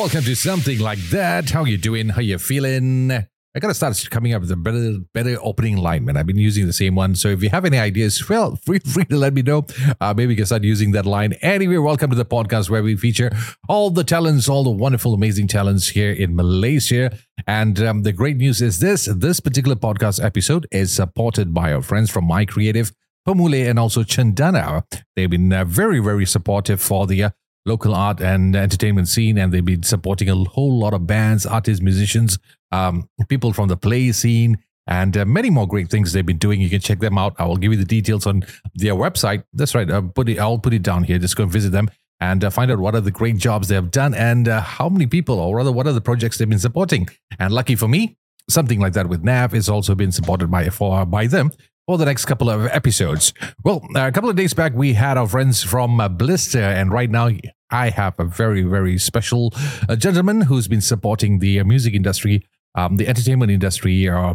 [0.00, 1.50] Welcome to something like that.
[1.50, 2.08] How you doing?
[2.08, 3.12] How you feeling?
[3.12, 6.16] I gotta start coming up with a better, better opening line, man.
[6.16, 7.14] I've been using the same one.
[7.14, 9.66] So if you have any ideas, feel free to let me know.
[10.00, 11.34] Uh, maybe we can start using that line.
[11.42, 13.30] Anyway, welcome to the podcast where we feature
[13.68, 17.14] all the talents, all the wonderful, amazing talents here in Malaysia.
[17.46, 21.82] And um, the great news is this: this particular podcast episode is supported by our
[21.82, 22.90] friends from My Creative.
[23.28, 24.82] Pemule and also Cendana.
[25.14, 27.30] They've been uh, very, very supportive for the uh,
[27.66, 31.82] local art and entertainment scene, and they've been supporting a whole lot of bands, artists,
[31.82, 32.38] musicians,
[32.72, 36.60] um, people from the play scene, and uh, many more great things they've been doing.
[36.60, 37.34] You can check them out.
[37.38, 38.44] I will give you the details on
[38.74, 39.44] their website.
[39.52, 39.90] That's right.
[39.90, 41.18] I'll put it, I'll put it down here.
[41.18, 43.74] Just go and visit them and uh, find out what are the great jobs they
[43.74, 46.58] have done and uh, how many people, or rather, what are the projects they've been
[46.58, 47.08] supporting.
[47.38, 48.16] And lucky for me,
[48.48, 51.50] something like that with NAV is also been supported by for by them
[51.90, 53.34] for the next couple of episodes.
[53.64, 57.10] Well, a couple of days back, we had our friends from uh, Blister, and right
[57.10, 57.30] now
[57.68, 59.52] I have a very, very special
[59.88, 62.46] uh, gentleman who's been supporting the uh, music industry,
[62.76, 64.34] um, the entertainment industry, uh,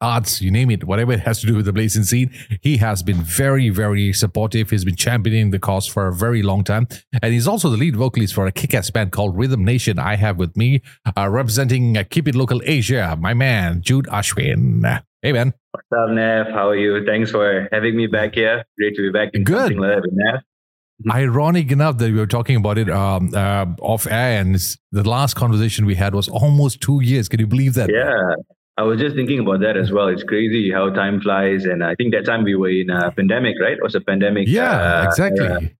[0.00, 2.30] arts, you name it, whatever it has to do with the blazing scene.
[2.60, 4.70] He has been very, very supportive.
[4.70, 6.86] He's been championing the cause for a very long time.
[7.20, 9.98] And he's also the lead vocalist for a kick ass band called Rhythm Nation.
[9.98, 10.80] I have with me,
[11.16, 15.02] uh, representing uh, Keep It Local Asia, my man, Jude Ashwin.
[15.22, 15.54] Hey, man.
[15.70, 16.48] What's up, Nev?
[16.48, 17.06] How are you?
[17.06, 18.64] Thanks for having me back here.
[18.76, 19.56] Great to be back in Good.
[19.56, 20.42] something like that.
[21.12, 24.56] Ironic enough that we were talking about it um, uh, off air, and
[24.90, 27.28] the last conversation we had was almost two years.
[27.28, 27.88] Can you believe that?
[27.88, 28.34] Yeah,
[28.76, 30.08] I was just thinking about that as well.
[30.08, 33.54] It's crazy how time flies, and I think that time we were in a pandemic,
[33.60, 33.74] right?
[33.74, 34.48] It was a pandemic.
[34.48, 35.76] Yeah, uh, exactly.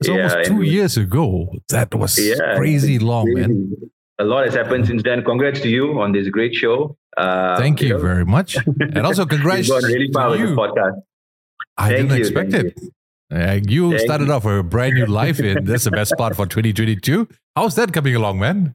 [0.00, 1.52] It's Yeah, almost two years ago.
[1.68, 3.74] That was Yeah, crazy long, man.
[4.20, 5.22] A lot has happened since then.
[5.24, 6.96] Congrats to you on this great show.
[7.16, 8.56] Uh, Thank you know, very much.
[8.56, 10.56] And also, congrats You've gone really far to with you.
[10.56, 11.00] podcast.
[11.76, 12.80] I Thank didn't you, expect thank it.
[13.32, 14.32] Uh, you Thank started you.
[14.32, 17.28] off a brand new life, and that's the best part for 2022.
[17.54, 18.74] How's that coming along, man?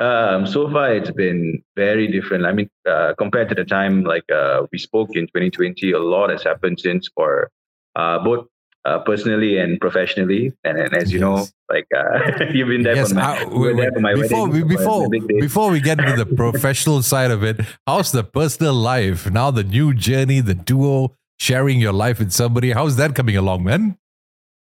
[0.00, 2.44] Um, so far, it's been very different.
[2.46, 6.30] I mean, uh, compared to the time like uh, we spoke in 2020, a lot
[6.30, 7.50] has happened since for
[7.96, 8.46] uh, both
[8.84, 10.52] uh, personally and professionally.
[10.64, 13.44] And, and as you know, like uh, you've been there yes, for my, I-
[13.76, 15.08] there for my before wedding, we, before
[15.40, 19.50] before we get into the professional side of it, how's the personal life now?
[19.50, 22.72] The new journey, the duo, sharing your life with somebody.
[22.72, 23.98] How's that coming along, man?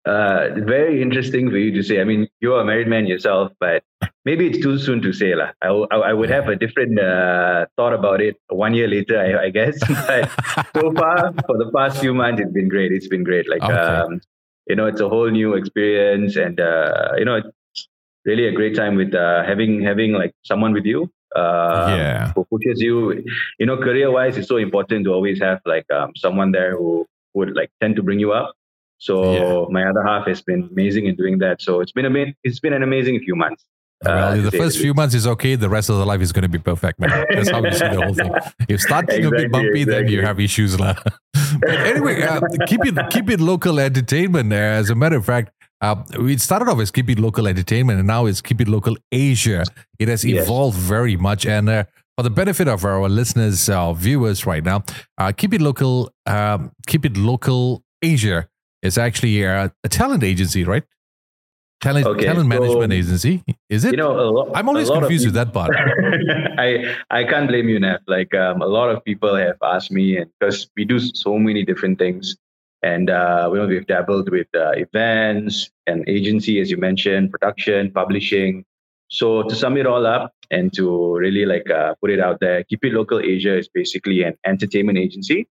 [0.07, 2.01] Uh, very interesting for you to say.
[2.01, 3.83] I mean, you're a married man yourself, but
[4.25, 5.35] maybe it's too soon to say.
[5.35, 9.45] I, I, I would have a different uh, thought about it one year later, I,
[9.47, 9.79] I guess.
[10.07, 10.31] but
[10.75, 12.93] so far, for the past few months, it's been great.
[12.93, 13.49] It's been great.
[13.49, 13.75] Like, Okay.
[13.75, 14.21] um,
[14.67, 17.37] you know, it's a whole new experience, and uh, you know,
[17.75, 17.89] it's
[18.25, 21.11] really a great time with uh, having having like someone with you.
[21.37, 22.33] Uh, Yeah.
[22.35, 23.23] who pushes you.
[23.59, 27.07] You know, career wise, it's so important to always have like um, someone there who
[27.35, 28.55] would like tend to bring you up.
[29.01, 29.65] So Yeah.
[29.77, 31.57] my other half has been amazing in doing that.
[31.67, 33.65] So it's been a it's been an amazing few months.
[34.05, 35.57] Well, Uh, the first few months is okay.
[35.57, 37.11] The rest of the life is going to be perfect, man.
[37.35, 38.33] That's how you see the whole thing.
[38.73, 40.95] If starting a bit Exactly, bumpy, then you have issues, lah.
[41.69, 42.41] but anyway, uh,
[42.71, 44.53] keep it keep it local entertainment.
[44.53, 45.49] Uh, as a matter of fact,
[45.87, 48.95] uh, we started off as keep it local entertainment, and now it's keep it local
[49.13, 49.65] Asia.
[49.99, 50.45] It has Yes.
[50.45, 51.85] evolved very much, and uh,
[52.17, 54.79] for the benefit of our listeners, our viewers right now,
[55.21, 55.95] uh, keep it local.
[56.27, 58.49] Um, keep it local Asia
[58.83, 60.85] is actually uh, a talent agency, right?
[61.81, 63.43] Talent Okay, talent so- management agency.
[63.71, 63.93] Is it?
[63.93, 65.71] You know, a lot, I'm always a confused with that part.
[66.59, 68.01] I I can't blame you, Nev.
[68.07, 71.65] Like um, a lot of people have asked me, and because we do so many
[71.65, 72.37] different things,
[72.83, 77.91] and uh, you know we've dabbled with uh, events and agency, as you mentioned, production,
[77.93, 78.65] publishing.
[79.09, 82.63] So to sum it all up and to really like uh, put it out there,
[82.65, 85.49] Keep It Local Asia is basically an entertainment agency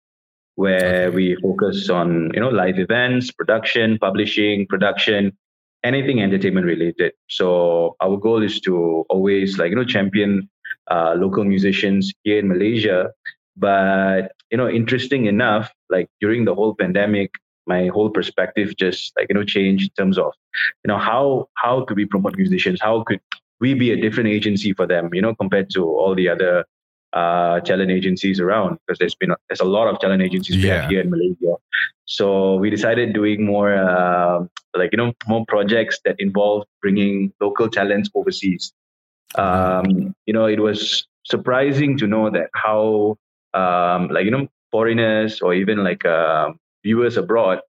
[0.56, 5.36] where we focus on you know live events, production, publishing, production,
[5.84, 7.14] anything entertainment related.
[7.30, 10.50] So our goal is to always like you know champion
[10.90, 13.12] uh, local musicians here in Malaysia.
[13.56, 17.32] But you know, interesting enough, like during the whole pandemic,
[17.66, 20.34] my whole perspective just like you know changed in terms of
[20.84, 22.82] you know how how could we promote musicians?
[22.82, 23.20] How could
[23.60, 25.10] we be a different agency for them?
[25.14, 26.66] You know, compared to all the other
[27.14, 30.82] uh, talent agencies around, because there's been there's a lot of talent agencies we Yeah.
[30.82, 31.56] have here in Malaysia.
[32.06, 34.46] So we decided doing more uh,
[34.76, 38.74] like you know more projects that involve bringing local talents overseas.
[39.38, 43.18] Um, you know, it was surprising to know that how
[43.54, 46.52] um, like you know foreigners or even like uh,
[46.84, 47.60] viewers abroad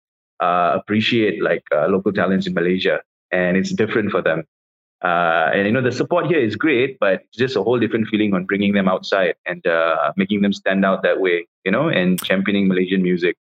[0.40, 3.00] uh, appreciate like uh, local talents in Malaysia,
[3.30, 4.44] and it's different for them.
[5.04, 8.08] Uh, and you know the support here is great, but it's just a whole different
[8.08, 11.88] feeling on bringing them outside and uh, making them stand out that way, you know,
[11.88, 13.36] and championing Malaysian music.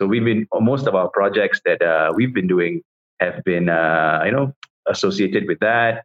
[0.00, 2.82] So we've been most of our projects that uh, we've been doing
[3.20, 4.54] have been uh, you know
[4.86, 6.04] associated with that,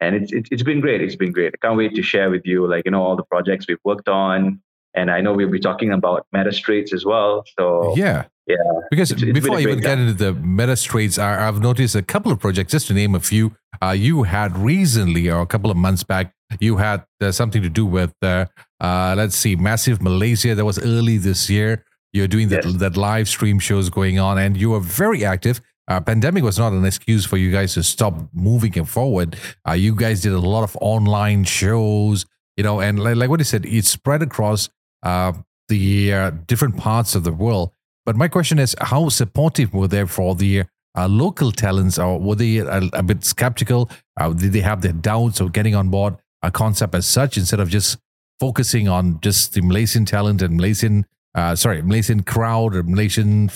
[0.00, 1.00] and it's, it's it's been great.
[1.00, 1.54] It's been great.
[1.54, 4.10] I can't wait to share with you like you know all the projects we've worked
[4.10, 4.60] on,
[4.94, 7.44] and I know we'll be talking about Meta Straits as well.
[7.58, 8.56] So yeah, yeah.
[8.90, 12.02] Because it's, it's before I even get into the Meta Straits, I, have noticed a
[12.02, 12.72] couple of projects.
[12.72, 16.34] Just to name a few, uh, you had recently or a couple of months back,
[16.60, 18.46] you had uh, something to do with uh,
[18.80, 20.54] uh let's see, Massive Malaysia.
[20.54, 21.84] That was early this year.
[22.12, 22.76] You're doing that yes.
[22.76, 25.60] that live stream shows going on, and you were very active.
[25.86, 29.36] Uh, pandemic was not an excuse for you guys to stop moving it forward.
[29.68, 32.24] Uh, you guys did a lot of online shows,
[32.56, 34.70] you know, and like, like what he said, it spread across
[35.04, 35.32] uh,
[35.68, 37.70] the uh, different parts of the world.
[38.04, 40.64] But my question is, how supportive were they for the
[40.96, 43.90] uh, local talents, or were they a, a bit skeptical?
[44.20, 47.60] Uh, did they have their doubts of getting on board a concept as such instead
[47.60, 47.98] of just
[48.40, 51.06] focusing on just the Malaysian talent and Malaysian,
[51.54, 53.50] sorry, Malaysian crowd or Malaysian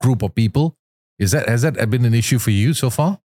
[0.00, 0.76] group of people?
[1.18, 3.20] Is that has that been an issue for you so far?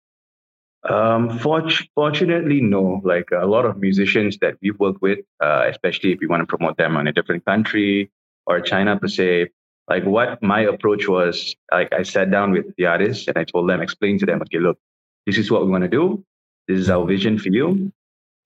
[0.89, 3.01] Um, fortunately, no.
[3.03, 6.45] Like a lot of musicians that we've worked with, uh, especially if we want to
[6.45, 8.11] promote them in a different country
[8.45, 9.49] or China per se,
[9.89, 13.69] like what my approach was, like I sat down with the artists and I told
[13.69, 14.77] them, explain to them, okay, look,
[15.25, 16.23] this is what we want to do.
[16.67, 17.91] This is our vision for you.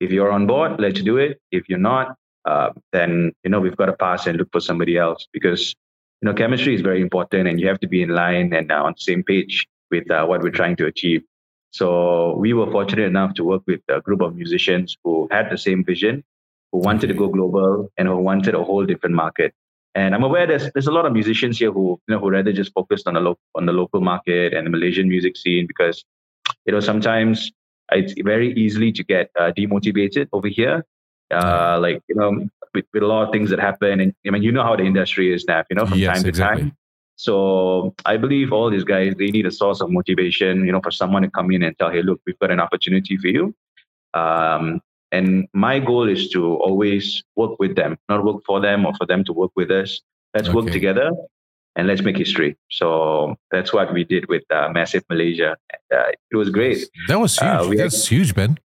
[0.00, 1.40] If you're on board, let's do it.
[1.50, 2.16] If you're not,
[2.46, 5.74] uh, then you know we've got to pass and look for somebody else because
[6.20, 8.82] you know, chemistry is very important and you have to be in line and uh,
[8.82, 11.22] on the same page with uh, what we're trying to achieve.
[11.70, 15.58] So we were fortunate enough to work with a group of musicians who had the
[15.58, 16.24] same vision,
[16.72, 19.54] who wanted to go global and who wanted a whole different market.
[19.94, 22.52] And I'm aware there's there's a lot of musicians here who you know who rather
[22.52, 26.04] just focused on the lo- on the local market and the Malaysian music scene because
[26.64, 27.50] you know sometimes
[27.90, 30.84] it's very easily to get uh, demotivated over here.
[31.32, 34.00] Uh, like you know with, with a lot of things that happen.
[34.00, 36.22] And I mean, you know how the industry is now, you know, from yes, time
[36.24, 36.62] to exactly.
[36.62, 36.76] time.
[37.20, 40.90] So I believe all these guys, they need a source of motivation, you know, for
[40.90, 43.54] someone to come in and tell, hey, look, we've got an opportunity for you.
[44.14, 44.80] Um,
[45.12, 49.04] and my goal is to always work with them, not work for them or for
[49.04, 50.00] them to work with us.
[50.32, 50.56] Let's okay.
[50.56, 51.10] work together
[51.76, 52.56] and let's make history.
[52.70, 55.58] So that's what we did with uh, Massive Malaysia.
[55.94, 56.88] Uh, it was great.
[57.08, 57.80] That was uh, huge.
[57.80, 58.58] Uh, that's had, huge, Ben.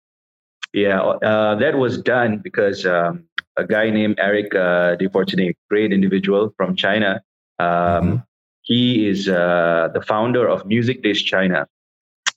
[0.72, 3.24] Yeah, uh, that was done because um,
[3.56, 7.20] a guy named Eric uh, de Fontenay, great individual from China.
[7.58, 8.16] Um, mm-hmm.
[8.64, 11.66] He is uh, the founder of MusicDish China.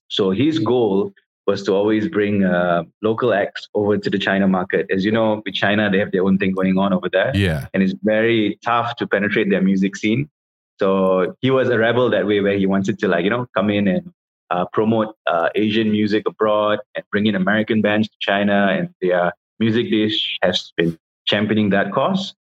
[0.10, 1.12] So his goal
[1.48, 4.86] was to always bring uh, local acts over to the China market.
[4.92, 7.32] As you know, with China, they have their own thing going on over there.
[7.34, 7.68] Yeah.
[7.74, 10.30] And it's very tough to penetrate their music scene.
[10.80, 13.70] So he was a rebel that way, where he wanted to like, you know, come
[13.70, 14.14] in and
[14.52, 18.68] uh, promote uh, Asian music abroad and bring in American bands to China.
[18.78, 22.36] And their music dish has been championing that cause.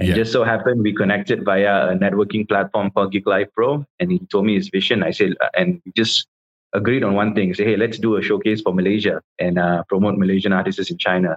[0.00, 0.14] And yeah.
[0.14, 4.18] just so happened we connected via a networking platform called Gig Live Pro, and he
[4.32, 5.02] told me his vision.
[5.02, 6.26] I said, uh, and we just
[6.72, 10.16] agreed on one thing: say, hey, let's do a showcase for Malaysia and uh, promote
[10.16, 11.36] Malaysian artists in China.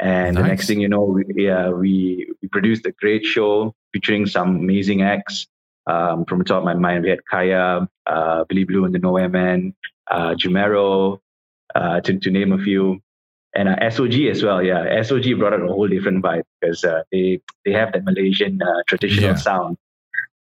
[0.00, 0.42] And nice.
[0.42, 4.56] the next thing you know, we, yeah, we we produced a great show featuring some
[4.56, 5.46] amazing acts.
[5.86, 8.98] Um, from the top of my mind, we had Kaya, uh, Billy Blue and the
[8.98, 9.72] Nowhere Man,
[10.10, 11.20] uh, Jumero,
[11.76, 13.00] uh, to, to name a few
[13.56, 14.62] and uh, SOG as well.
[14.62, 18.60] Yeah, SOG brought out a whole different vibe because uh, they they have that Malaysian
[18.62, 19.36] uh, traditional yeah.
[19.36, 19.78] sound,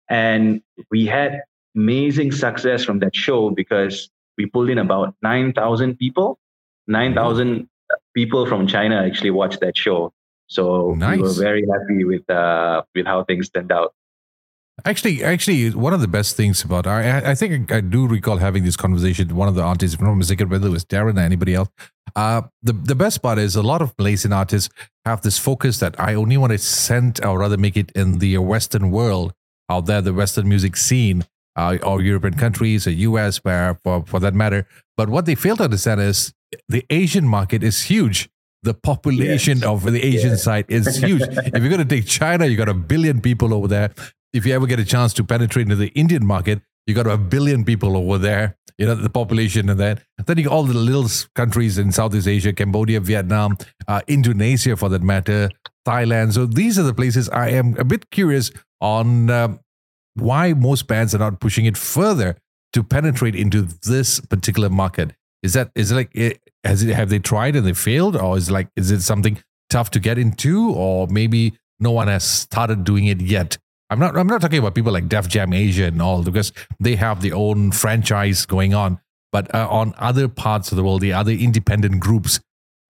[0.10, 1.41] and we had
[1.75, 6.39] amazing success from that show because we pulled in about nine thousand people.
[6.88, 7.70] Nine thousand
[8.13, 10.12] people from China actually watched that show,
[10.48, 11.17] so nice.
[11.17, 13.93] we were very happy with uh, with how things turned out.
[14.86, 18.63] Actually, actually, one of the best things about I, I think I do recall having
[18.63, 19.36] this conversation.
[19.36, 21.70] One of the artists, from I'm whether it was Darren or anybody else.
[22.15, 24.74] Uh, the the best part is a lot of Malaysian artists
[25.06, 28.39] have this focus that I only want to send or rather make it in the
[28.39, 29.34] Western world
[29.70, 31.25] out there, the Western music scene,
[31.56, 34.68] uh, or European countries or US, where for for that matter.
[34.98, 36.34] But what they fail to understand is
[36.68, 38.27] the Asian market is huge
[38.63, 39.68] the population yes.
[39.68, 40.36] of the Asian yeah.
[40.38, 41.22] side is huge.
[41.27, 43.92] if you're going to take China, you got a billion people over there
[44.34, 47.18] if you ever get a chance to penetrate into the Indian market, you got a
[47.18, 50.02] billion people over there, you know, the population and that.
[50.25, 55.02] Then you all the little countries in Southeast Asia, Cambodia, Vietnam, uh, Indonesia for that
[55.02, 55.50] matter,
[55.88, 56.34] Thailand.
[56.34, 59.60] So these are the places I am a bit curious on um,
[60.16, 62.36] why most bands are not pushing it further
[62.74, 65.13] to penetrate into this particular market.
[65.44, 68.38] Is that is it like eh, has it have they tried and they failed, or
[68.38, 69.38] is like is it something
[69.70, 73.58] tough to get into, or maybe no one has started doing it yet?
[73.90, 76.96] I'm not I'm not talking about people like Def Jam Asia and all because they
[76.96, 79.00] have their own franchise going on.
[79.32, 82.40] But uh, on other parts of the world, the other independent groups,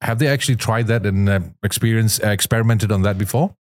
[0.02, 3.56] have they actually tried that and uh, experience uh, experimented on that before?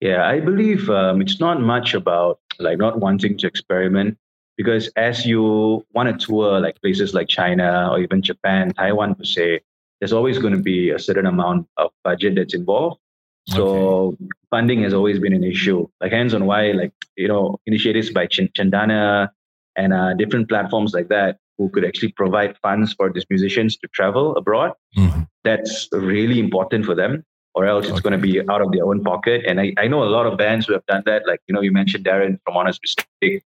[0.00, 4.18] Yeah, I believe um, it's not much about like not wanting to experiment
[4.56, 9.24] because as you want to tour like places like China or even Japan, Taiwan per
[9.24, 9.60] se,
[10.00, 12.98] there's always going to be a certain amount of budget that's involved.
[13.46, 14.16] So okay.
[14.50, 15.88] funding has always been an issue.
[16.00, 19.28] Like Hands on Why, like you know, initiatives by Ch- Cendana
[19.76, 23.88] and uh, different platforms like that who could actually provide funds for these musicians to
[23.88, 24.72] travel abroad.
[24.96, 25.22] Mm-hmm.
[25.44, 28.00] That's really important for them, or else it's okay.
[28.02, 29.44] going to be out of their own pocket.
[29.46, 31.26] And I, I know a lot of bands who have done that.
[31.26, 33.42] Like, you know, you mentioned Darren from Honest Mistake.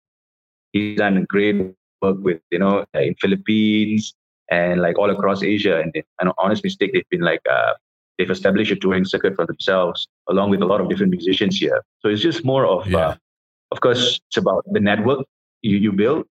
[0.72, 1.56] He's done great
[2.00, 4.14] work with, you know, in Philippines
[4.50, 5.80] and like all across Asia.
[5.80, 7.74] And, and Honest Mistake, they've been like, uh,
[8.18, 11.82] they've established a touring circuit for themselves along with a lot of different musicians here.
[12.00, 12.98] So it's just more of, yeah.
[12.98, 13.14] uh,
[13.70, 15.26] of course, it's about the network
[15.62, 16.26] you, you build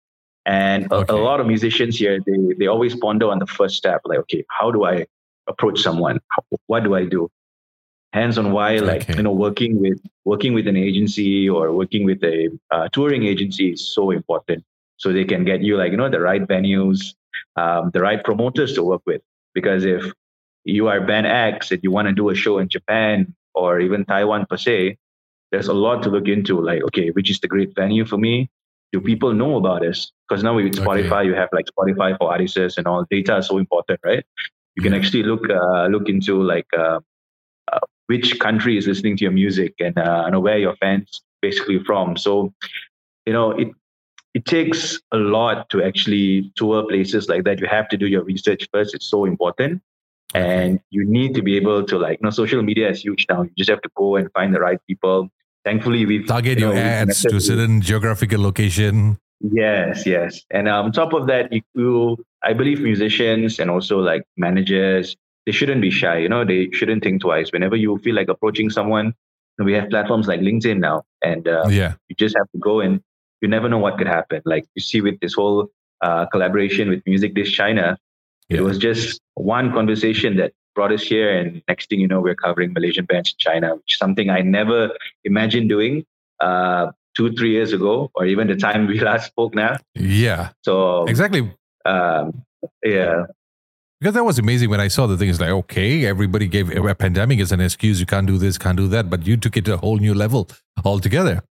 [0.46, 1.12] and okay.
[1.12, 4.18] a, a, lot of musicians here, they, they always ponder on the first step, like,
[4.20, 5.06] okay, how do I
[5.46, 6.20] approach someone?
[6.66, 7.30] What do I do?
[8.12, 9.16] Hands on why, like okay.
[9.16, 13.72] you know, working with working with an agency or working with a uh, touring agency
[13.72, 14.64] is so important.
[14.96, 17.14] So they can get you like you know the right venues,
[17.54, 19.22] um, the right promoters to work with.
[19.54, 20.12] Because if
[20.64, 24.04] you are band X and you want to do a show in Japan or even
[24.04, 24.98] Taiwan per se,
[25.50, 26.60] there's a lot to look into.
[26.60, 28.50] Like, okay, which is the great venue for me?
[28.92, 30.12] do people know about this?
[30.28, 31.26] Because now with Spotify, okay.
[31.26, 33.06] you have like Spotify for artists and all.
[33.10, 34.24] Data is so important, right?
[34.76, 37.00] You can actually look uh, look into like uh,
[37.72, 41.82] uh, which country is listening to your music and uh, know where your fans basically
[41.84, 42.16] from.
[42.16, 42.52] So,
[43.26, 43.68] you know, it
[44.34, 47.60] it takes a lot to actually tour places like that.
[47.60, 48.94] You have to do your research first.
[48.94, 49.82] It's so important.
[50.34, 53.42] And you need to be able to like, you know, social media is huge now.
[53.42, 55.28] You just have to go and find the right people.
[55.64, 59.18] Thankfully we've target you know, your ads to a certain geographical location.
[59.40, 60.42] Yes yes.
[60.50, 65.52] And um, on top of that you, i believe musicians and also like managers they
[65.52, 66.18] shouldn't be shy.
[66.18, 67.50] You know they shouldn't think twice.
[67.52, 69.14] Whenever you feel like approaching someone
[69.58, 71.02] we have platforms like linkedin now.
[71.22, 71.94] And uh, yeah.
[72.08, 73.02] you just have to go and
[73.40, 74.42] you never know what could happen.
[74.44, 75.68] Like you see with this whole
[76.00, 77.98] uh, collaboration with music dish china
[78.50, 78.58] yeah.
[78.58, 81.36] it was just one conversation that brought us here.
[81.36, 84.40] And next thing you know, we're covering Malaysian bands in China, which is something I
[84.40, 84.90] never
[85.24, 86.04] imagined doing
[86.40, 89.76] uh, two, three years ago, or even the time we last spoke now.
[89.94, 90.50] Yeah.
[90.62, 91.52] So exactly.
[91.84, 92.44] Um,
[92.84, 93.26] yeah.
[94.00, 95.28] Because that was amazing when I saw the thing.
[95.28, 98.00] It's like, okay, everybody gave a pandemic as an excuse.
[98.00, 99.10] You can't do this, can't do that.
[99.10, 100.48] But you took it to a whole new level
[100.82, 101.42] altogether.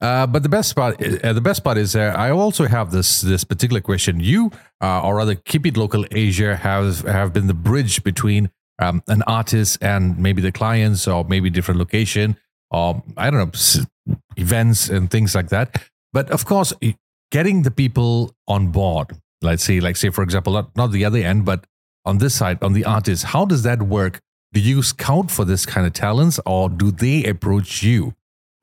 [0.00, 3.22] Uh, but the best part, uh, the best part is, uh, I also have this
[3.22, 4.20] this particular question.
[4.20, 4.50] You,
[4.82, 9.22] uh, or rather, Keep It Local Asia, have have been the bridge between um, an
[9.22, 12.36] artist and maybe the clients, or maybe different location,
[12.70, 15.82] or I don't know, events and things like that.
[16.12, 16.74] But of course,
[17.32, 19.16] getting the people on board.
[19.40, 21.66] Let's say, like say for example, not, not the other end, but
[22.04, 23.24] on this side, on the artist.
[23.24, 24.20] How does that work?
[24.52, 28.14] Do you scout for this kind of talents, or do they approach you?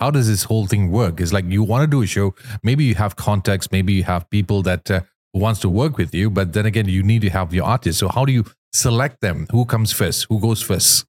[0.03, 1.21] How does this whole thing work?
[1.21, 4.29] It's like you want to do a show, maybe you have contacts, maybe you have
[4.29, 4.99] people that uh,
[5.33, 8.01] wants to work with you, but then again, you need to have your artists.
[8.01, 8.43] So how do you
[8.73, 9.47] select them?
[9.51, 10.25] Who comes first?
[10.27, 11.05] Who goes first?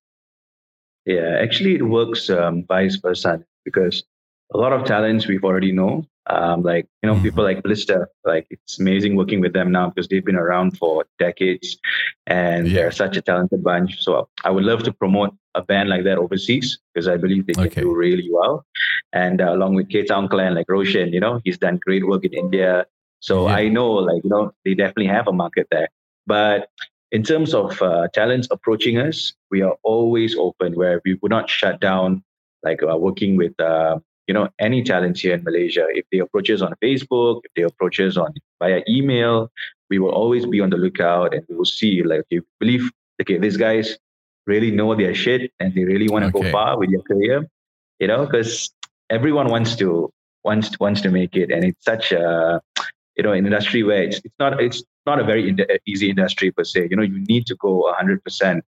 [1.06, 4.04] Yeah, actually, it works um, vice versa because
[4.54, 6.06] a lot of talents we've already know.
[6.26, 7.22] Um, like you know, mm-hmm.
[7.22, 11.04] people like Blister, like it's amazing working with them now because they've been around for
[11.18, 11.76] decades,
[12.26, 12.74] and yeah.
[12.74, 14.02] they're such a talented bunch.
[14.02, 17.52] So I would love to promote a band like that overseas because I believe they
[17.52, 17.82] can okay.
[17.82, 18.64] do really well.
[19.12, 22.24] And uh, along with K Town Clan, like Roshan, you know, he's done great work
[22.24, 22.86] in India.
[23.20, 23.56] So yeah.
[23.56, 25.88] I know, like you know, they definitely have a market there.
[26.26, 26.70] But
[27.12, 31.48] in terms of uh, talents approaching us, we are always open where we would not
[31.50, 32.24] shut down
[32.62, 35.86] like uh, working with uh, you know any talents here in Malaysia.
[35.90, 39.50] If they approach us on Facebook, if they approach us on via email,
[39.90, 42.90] we will always be on the lookout and we will see like if you believe
[43.20, 43.98] okay these guys
[44.46, 46.46] really know their shit and they really want to okay.
[46.46, 47.46] go far with their career,
[47.98, 48.70] you know, because
[49.10, 50.12] everyone wants to
[50.44, 52.60] wants wants to make it, and it's such a
[53.16, 55.54] you know an industry where it's it's not it's not a very
[55.86, 56.88] easy industry per se.
[56.90, 58.64] You know, you need to go hundred percent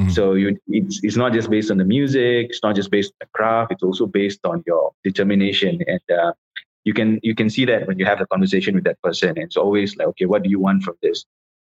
[0.00, 0.10] Mm-hmm.
[0.10, 3.26] So you, it's, it's not just based on the music, it's not just based on
[3.26, 5.80] the craft, it's also based on your determination.
[5.86, 6.32] And uh,
[6.84, 9.30] you can you can see that when you have a conversation with that person.
[9.30, 11.24] And it's always like, okay, what do you want from this?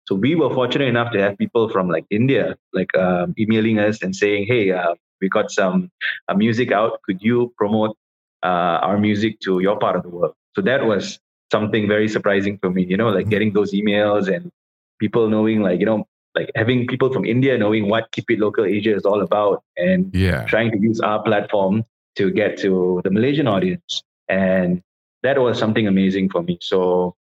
[0.07, 4.01] So we were fortunate enough to have people from like India, like um, emailing us
[4.01, 5.91] and saying, hey, uh, we got some
[6.27, 7.01] uh, music out.
[7.03, 7.97] Could you promote
[8.43, 10.33] uh, our music to your part of the world?
[10.55, 11.19] So that was
[11.51, 13.29] something very surprising for me, you know, like mm-hmm.
[13.29, 14.51] getting those emails and
[14.99, 16.07] people knowing like, you know,
[16.37, 20.13] like having people from India knowing what Keep It Local Asia is all about and
[20.13, 20.45] yeah.
[20.45, 21.83] trying to use our platform
[22.15, 24.03] to get to the Malaysian audience.
[24.29, 24.83] And
[25.23, 26.59] that was something amazing for me.
[26.61, 27.15] So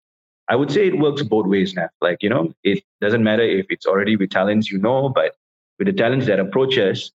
[0.49, 1.89] I would say it works both ways now.
[2.01, 5.35] Like, you know, it doesn't matter if it's already with talents you know, but
[5.77, 7.11] with the talents that approach us,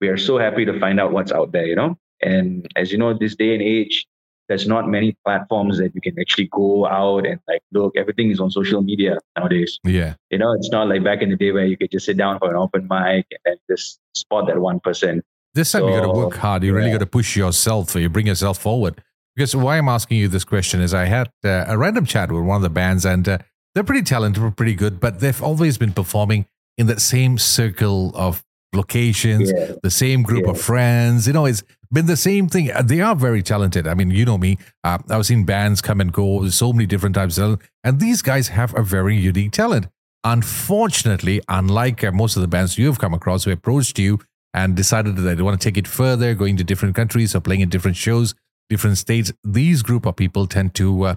[0.00, 1.98] we are so happy to find out what's out there, you know?
[2.22, 4.06] And as you know, this day and age,
[4.50, 7.96] there's not many platforms that you can actually go out and like look.
[7.96, 9.78] Everything is on social media nowadays.
[9.84, 10.14] Yeah.
[10.30, 12.40] You know, it's not like back in the day where you could just sit down
[12.40, 15.22] for an open mic and just spot that one person.
[15.54, 16.64] This time so, you got to work hard.
[16.64, 16.78] You yeah.
[16.78, 17.94] really got to push yourself.
[17.94, 19.00] Or you bring yourself forward.
[19.36, 22.42] Because why I'm asking you this question is I had uh, a random chat with
[22.42, 23.38] one of the bands and uh,
[23.76, 28.42] they're pretty talented, pretty good, but they've always been performing in that same circle of
[28.72, 29.74] locations, yeah.
[29.80, 30.50] the same group yeah.
[30.50, 31.28] of friends.
[31.28, 32.70] You know, it's been the same thing.
[32.70, 33.86] Uh, they are very talented.
[33.86, 34.58] I mean, you know me.
[34.84, 38.48] Uh, I've seen bands come and go, so many different types of and these guys
[38.48, 39.88] have a very unique talent.
[40.22, 44.18] Unfortunately, unlike uh, most of the bands you've come across who approached you
[44.52, 47.62] and decided that they want to take it further, going to different countries or playing
[47.62, 48.34] in different shows,
[48.68, 51.14] different states, these group of people tend to, uh,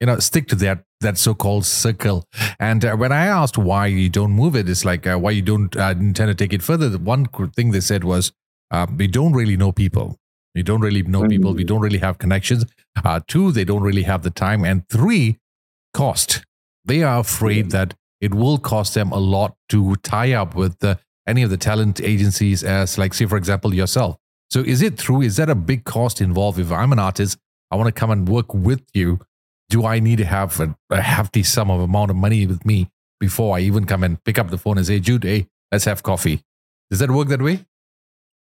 [0.00, 2.24] you know, stick to that that so-called circle.
[2.58, 5.42] And uh, when I asked why you don't move it, it's like uh, why you
[5.42, 6.88] don't uh, intend to take it further.
[6.88, 8.32] The one thing they said was
[8.70, 10.16] uh, we don't really know people.
[10.54, 11.28] We don't really know mm-hmm.
[11.28, 11.54] people.
[11.54, 12.64] We don't really have connections.
[13.04, 14.64] Uh, two, they don't really have the time.
[14.64, 15.38] And three,
[15.92, 16.44] cost.
[16.84, 20.98] They are afraid that it will cost them a lot to tie up with the,
[21.26, 24.16] any of the talent agencies, as like, say, for example, yourself.
[24.50, 25.20] So is it true?
[25.20, 26.58] Is that a big cost involved?
[26.58, 27.38] If I'm an artist,
[27.70, 29.20] I want to come and work with you.
[29.68, 32.88] Do I need to have a, a hefty sum of amount of money with me
[33.18, 36.02] before I even come and pick up the phone and say, Jude, hey, let's have
[36.02, 36.42] coffee?
[36.90, 37.66] Does that work that way?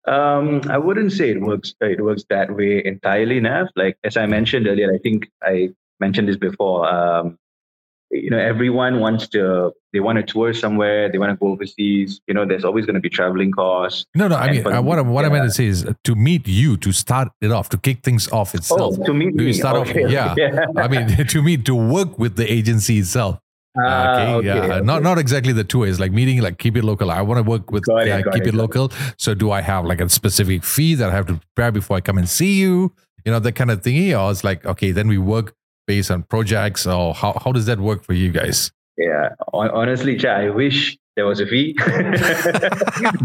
[0.08, 1.74] Um, I wouldn't say it works.
[1.80, 3.68] It works that way entirely, Nav.
[3.76, 6.88] Like as I mentioned earlier, I think I mentioned this before.
[6.88, 7.38] Um,
[8.10, 9.72] you know, everyone wants to.
[9.92, 11.10] They want to tour somewhere.
[11.10, 12.20] They want to go overseas.
[12.26, 14.06] You know, there's always going to be traveling costs.
[14.14, 14.36] No, no.
[14.36, 15.28] I mean, uh, what, I, what yeah.
[15.28, 18.02] I meant to say is uh, to meet you to start it off, to kick
[18.02, 18.96] things off itself.
[18.98, 19.52] Oh, to meet me.
[19.52, 20.34] start okay, off, yeah.
[20.38, 20.66] yeah.
[20.76, 23.40] I mean, to meet to work with the agency itself.
[23.84, 24.84] Ah, okay, okay, yeah, okay.
[24.84, 26.00] not not exactly the two ways.
[26.00, 27.10] like meeting, like keep it local.
[27.10, 28.90] I want to work with it, keep it, it local.
[29.16, 32.00] So do I have like a specific fee that I have to prepare before I
[32.00, 32.92] come and see you?
[33.24, 34.18] You know that kind of thingy.
[34.18, 35.54] Or it's like okay, then we work
[35.86, 36.86] based on projects.
[36.86, 38.72] Or how how does that work for you guys?
[38.96, 41.74] Yeah, honestly, Cha, I wish there was a fee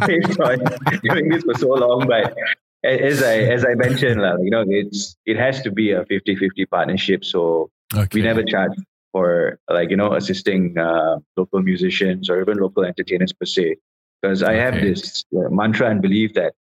[0.07, 0.59] based on
[1.03, 2.35] doing this for so long, but
[2.83, 7.23] as I as I mentioned, you know, it's it has to be a 50-50 partnership.
[7.25, 8.07] So okay.
[8.13, 8.73] we never charge
[9.13, 13.78] for like you know assisting uh, local musicians or even local entertainers per se.
[14.21, 16.54] Because i have this uh, mantra and belief that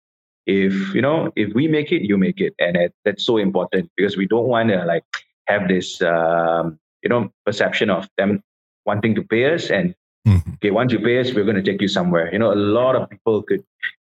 [0.47, 2.55] if you know if we make it you make it.
[2.59, 5.05] And it, that's so important because we don't want to like
[5.47, 8.43] have this um, you know perception of them
[8.87, 9.95] wanting to pay us and
[10.27, 10.53] mm-hmm.
[10.55, 12.33] okay once you pay us we're going to take you somewhere.
[12.33, 13.65] You know a lot of people could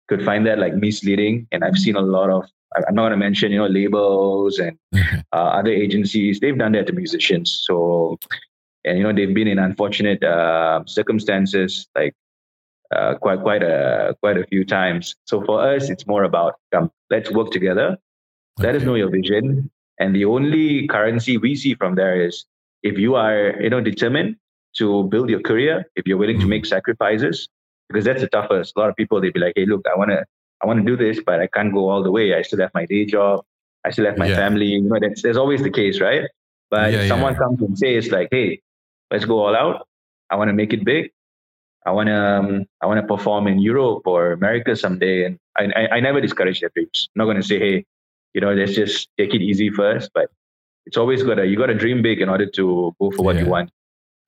[0.08, 2.44] could find that like misleading and i've seen a lot of
[2.88, 4.78] I'm not going to mention, you know, labels and
[5.32, 6.40] uh, other agencies.
[6.40, 7.62] They've done that to musicians.
[7.64, 8.18] So,
[8.84, 12.14] and you know, they've been in unfortunate uh, circumstances, like
[12.94, 15.14] uh, quite quite a quite a few times.
[15.24, 17.96] So for us, it's more about come, let's work together.
[18.58, 18.68] Okay.
[18.68, 22.46] Let us know your vision, and the only currency we see from there is
[22.82, 24.36] if you are, you know, determined
[24.76, 26.44] to build your career, if you're willing mm-hmm.
[26.44, 27.48] to make sacrifices,
[27.88, 28.74] because that's the toughest.
[28.76, 30.24] A lot of people they'd be like, "Hey, look, I want to
[30.62, 32.34] I want to do this, but I can't go all the way.
[32.34, 33.44] I still have my day job.
[33.84, 34.36] I still have my yeah.
[34.36, 34.66] family.
[34.66, 36.28] You know, that's, that's always the case, right?
[36.70, 37.38] But yeah, someone yeah.
[37.38, 38.60] comes and says like, "Hey,
[39.10, 39.86] let's go all out.
[40.30, 41.10] I want to make it big.
[41.84, 45.64] I want to um, I want to perform in Europe or America someday." And I,
[45.76, 47.08] I, I never discourage their dreams.
[47.14, 47.86] I'm not going to say, "Hey,
[48.36, 50.10] you know, let's just take it easy first.
[50.12, 50.30] But
[50.84, 53.36] it's always got to you got to dream big in order to go for what
[53.36, 53.70] you want.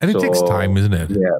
[0.01, 1.09] And it takes time, isn't it?
[1.11, 1.39] Yeah.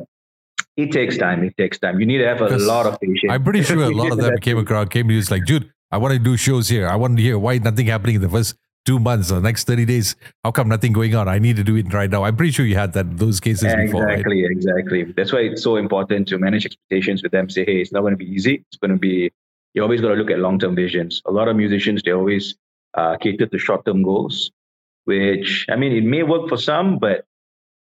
[0.80, 1.44] It takes time.
[1.44, 2.00] It takes time.
[2.00, 3.30] You need to have a lot of patience.
[3.30, 5.72] I'm pretty sure a lot of them came across, came to you, it's like, dude,
[5.92, 6.88] I want to do shows here.
[6.88, 9.86] I want to hear why nothing happening in the first two months or next 30
[9.86, 10.16] days.
[10.44, 11.28] How come nothing going on?
[11.28, 12.24] I need to do it right now.
[12.24, 14.10] I'm pretty sure you had that those cases exactly, before.
[14.10, 14.52] Exactly, right?
[14.52, 15.04] exactly.
[15.18, 17.50] That's why it's so important to manage expectations with them.
[17.50, 18.64] Say, hey, it's not going to be easy.
[18.70, 19.32] It's going to be,
[19.74, 21.22] you always got to look at long term visions.
[21.26, 22.56] A lot of musicians, they always
[22.94, 24.52] uh, cater to short term goals,
[25.06, 27.26] which, I mean, it may work for some, but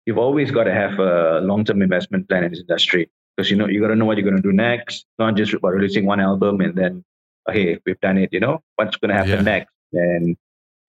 [0.08, 3.10] you've always got to have a long term investment plan in this industry.
[3.36, 5.04] Because you know you got to know what you're going to do next.
[5.18, 7.04] Not just about releasing one album and then
[7.48, 8.62] okay we've done it you know?
[8.76, 9.52] What's going to happen yeah.
[9.52, 9.72] next?
[9.92, 10.36] And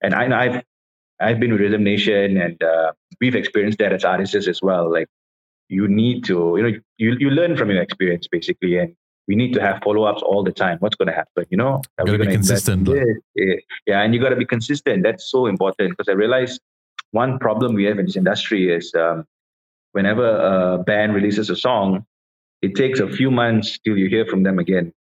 [0.01, 0.63] and I, have
[1.19, 4.89] I've been with Rhythm Nation and uh, we've experienced that as artists as well.
[4.89, 5.10] Like
[5.67, 8.95] you need to you know you, you learn from your experience basically and
[9.27, 10.77] we need to have follow-ups all the time.
[10.79, 11.82] What's going to happen you know?
[11.97, 13.55] Are we going to be consistent yeah,
[13.86, 15.03] yeah and you got to be consistent.
[15.03, 16.58] That's so important because i realize
[17.11, 19.25] one problem we have in this industry is um,
[19.93, 22.05] whenever a band releases a song
[22.61, 24.93] it takes a few months till you hear from them again,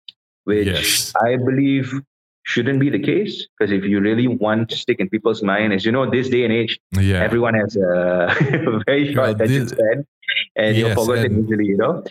[0.43, 1.13] which yes.
[1.23, 1.91] I believe
[2.43, 5.85] shouldn't be the case because if you really want to stick in people's mind, as
[5.85, 7.21] you know, this day and age, yeah.
[7.23, 10.05] everyone has a very short attention span,
[10.55, 12.03] and yes, you're forgotten easily, you know.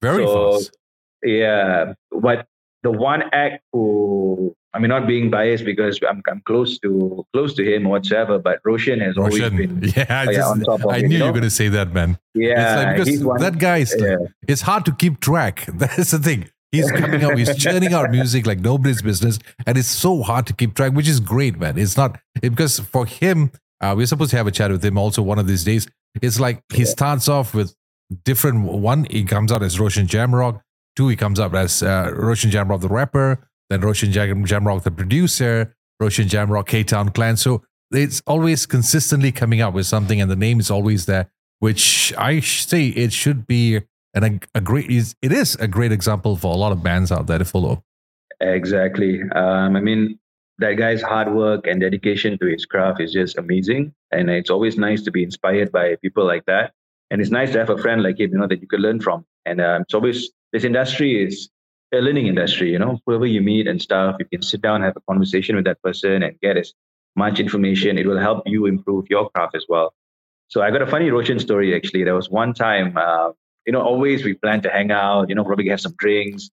[0.00, 0.78] Very so, fast.
[1.24, 2.46] Yeah, but
[2.82, 7.54] the one act who I mean, not being biased because I'm, I'm close to close
[7.54, 9.52] to him whatsoever, but Roshan has Roshan.
[9.52, 11.26] always been Yeah, I, oh, yeah, on top of I knew you you know?
[11.26, 12.18] were going to say that, man.
[12.34, 12.94] yeah.
[12.96, 14.16] it's like because that guy is yeah.
[14.48, 15.66] it's hard to keep track.
[15.74, 16.48] That's the thing.
[16.70, 20.54] He's coming out, he's churning out music like nobody's business, and it's so hard to
[20.54, 21.76] keep track, which is great, man.
[21.76, 24.96] It's not it, because for him, uh, we're supposed to have a chat with him
[24.96, 25.86] also one of these days.
[26.22, 27.74] It's like he starts off with
[28.24, 28.64] different.
[28.64, 30.62] One, he comes out as Roshan Jamrock.
[30.96, 33.46] Two, he comes up as uh, Roshan Jamrock the rapper.
[33.72, 35.74] Then Roshan Jam- Jamrock the producer.
[35.98, 37.36] Roshan Jamrock K Town Clan.
[37.36, 41.30] So it's always consistently coming up with something, and the name is always there.
[41.60, 43.82] Which I say it should be
[44.14, 47.38] and a, great it is a great example for a lot of bands out there
[47.38, 47.82] to follow.
[48.40, 49.22] Exactly.
[49.34, 50.18] Um, I mean,
[50.58, 53.94] that guy's hard work and dedication to his craft is just amazing.
[54.10, 56.72] And it's always nice to be inspired by people like that.
[57.10, 59.00] And it's nice to have a friend like him, you know, that you could learn
[59.00, 59.24] from.
[59.46, 61.48] And um, it's always, this industry is
[61.92, 64.96] a learning industry, you know, whoever you meet and stuff, you can sit down, have
[64.96, 66.72] a conversation with that person and get as
[67.16, 67.98] much information.
[67.98, 69.92] It will help you improve your craft as well.
[70.48, 72.04] So I got a funny Roshan story actually.
[72.04, 73.32] There was one time, uh,
[73.66, 76.50] you know, always we plan to hang out, you know, probably have some drinks.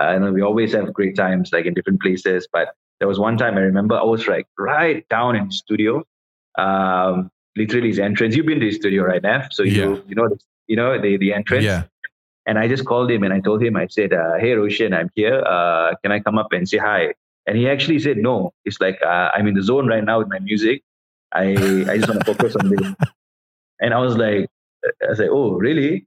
[0.00, 2.46] Uh, you know, we always have great times like in different places.
[2.52, 2.68] But
[2.98, 6.04] there was one time I remember I was like right down in the studio,
[6.58, 8.36] um, literally his entrance.
[8.36, 9.48] You've been to his studio, right, Nev?
[9.50, 10.00] So you Yeah.
[10.06, 11.64] you know the, you know the the entrance.
[11.64, 11.84] Yeah.
[12.46, 15.10] And I just called him and I told him I said, uh, "Hey Roshan, I'm
[15.14, 15.40] here.
[15.44, 17.14] Uh, can I come up and say hi?"
[17.46, 20.28] And he actually said, "No." It's like uh, I'm in the zone right now with
[20.28, 20.82] my music.
[21.34, 21.46] I
[21.90, 22.86] I just want to focus on this.
[23.80, 24.48] And I was like,
[25.02, 26.06] I said, like, "Oh, really?"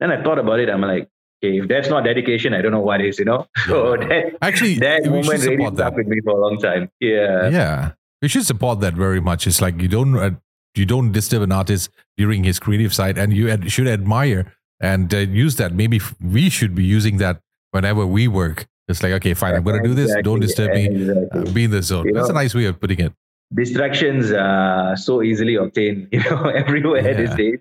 [0.00, 0.70] Then I thought about it.
[0.70, 1.08] I'm like,
[1.44, 3.46] okay, if that's not dedication, I don't know what is, you know?
[3.66, 5.94] So that, Actually, that moment really support stuck that.
[5.94, 6.88] with me for a long time.
[7.00, 7.50] Yeah.
[7.50, 7.92] Yeah,
[8.22, 9.46] we should support that very much.
[9.46, 10.30] It's like you don't uh,
[10.74, 15.12] you don't disturb an artist during his creative side, and you ad- should admire and
[15.14, 15.72] uh, use that.
[15.72, 17.40] Maybe we should be using that
[17.70, 18.66] whenever we work.
[18.88, 20.14] It's like okay, fine, I'm going to do this.
[20.22, 20.86] Don't disturb me.
[20.86, 21.40] exactly.
[21.50, 22.06] Uh, be in the zone.
[22.06, 23.12] You That's a nice way of putting it.
[23.54, 27.12] Distractions are so easily obtained, you know, everywhere Yeah.
[27.20, 27.58] these days.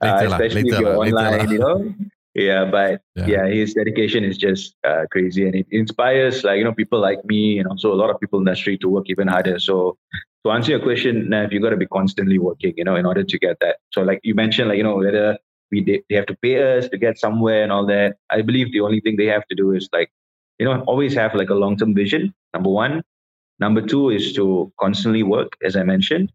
[0.00, 1.94] Uh, especially if you're online, you know.
[2.34, 3.26] Yeah, but Yeah.
[3.26, 3.46] yeah.
[3.48, 7.58] his dedication is just uh, crazy, and it inspires like you know people like me
[7.58, 9.58] and also a lot of people in the industry to work even harder.
[9.58, 9.96] So
[10.44, 13.24] to answer your question, Nav, you got to be constantly working, you know, in order
[13.24, 13.76] to get that.
[13.92, 15.36] So like you mentioned, like you know whether
[15.70, 18.16] we they, they have to pay us to get somewhere and all that.
[18.30, 20.10] I believe the only thing they have to do is like
[20.58, 22.34] you know always have like a long term vision.
[22.54, 23.02] Number one,
[23.60, 26.32] number two is to constantly work, as I mentioned,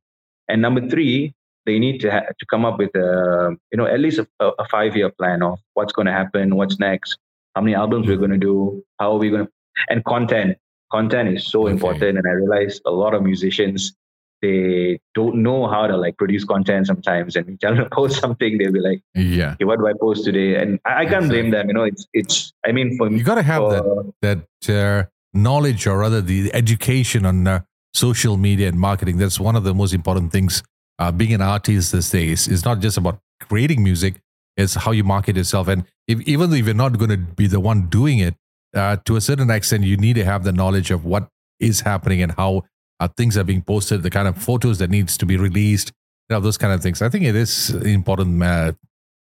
[0.48, 1.34] and number three
[1.66, 4.28] they need to ha- to come up with a you know at least a,
[4.60, 7.18] a five year plan of what's going to happen, what's next,
[7.56, 8.20] how many albums we're mm.
[8.20, 9.52] going to do, how are we going to,
[9.90, 10.58] and content.
[10.92, 11.72] Content is so Okay.
[11.72, 13.96] important, and I realize a lot of musicians
[14.44, 18.58] they don't know how to like produce content sometimes, and tell them to post something,
[18.60, 21.50] they'll be like, Yeah, "Okay, what do I post today?" And I, I can't blame
[21.56, 21.68] them.
[21.70, 22.54] You know, it's it's.
[22.68, 25.04] I mean, for you got to have that for- that uh,
[25.34, 27.62] knowledge or rather the education on uh,
[27.94, 30.64] social media and marketing that's one of the most important things
[31.00, 34.16] uh, being an artist these days is not just about creating music
[34.58, 37.48] it's how you market yourself and if, even though if you're not going to be
[37.48, 38.36] the one doing it
[38.76, 41.28] uh, to a certain extent you need to have the knowledge of what
[41.60, 42.64] is happening and how
[43.00, 45.92] uh, things are being posted the kind of photos that needs to be released
[46.30, 48.72] you know those kind of things i think it is important uh,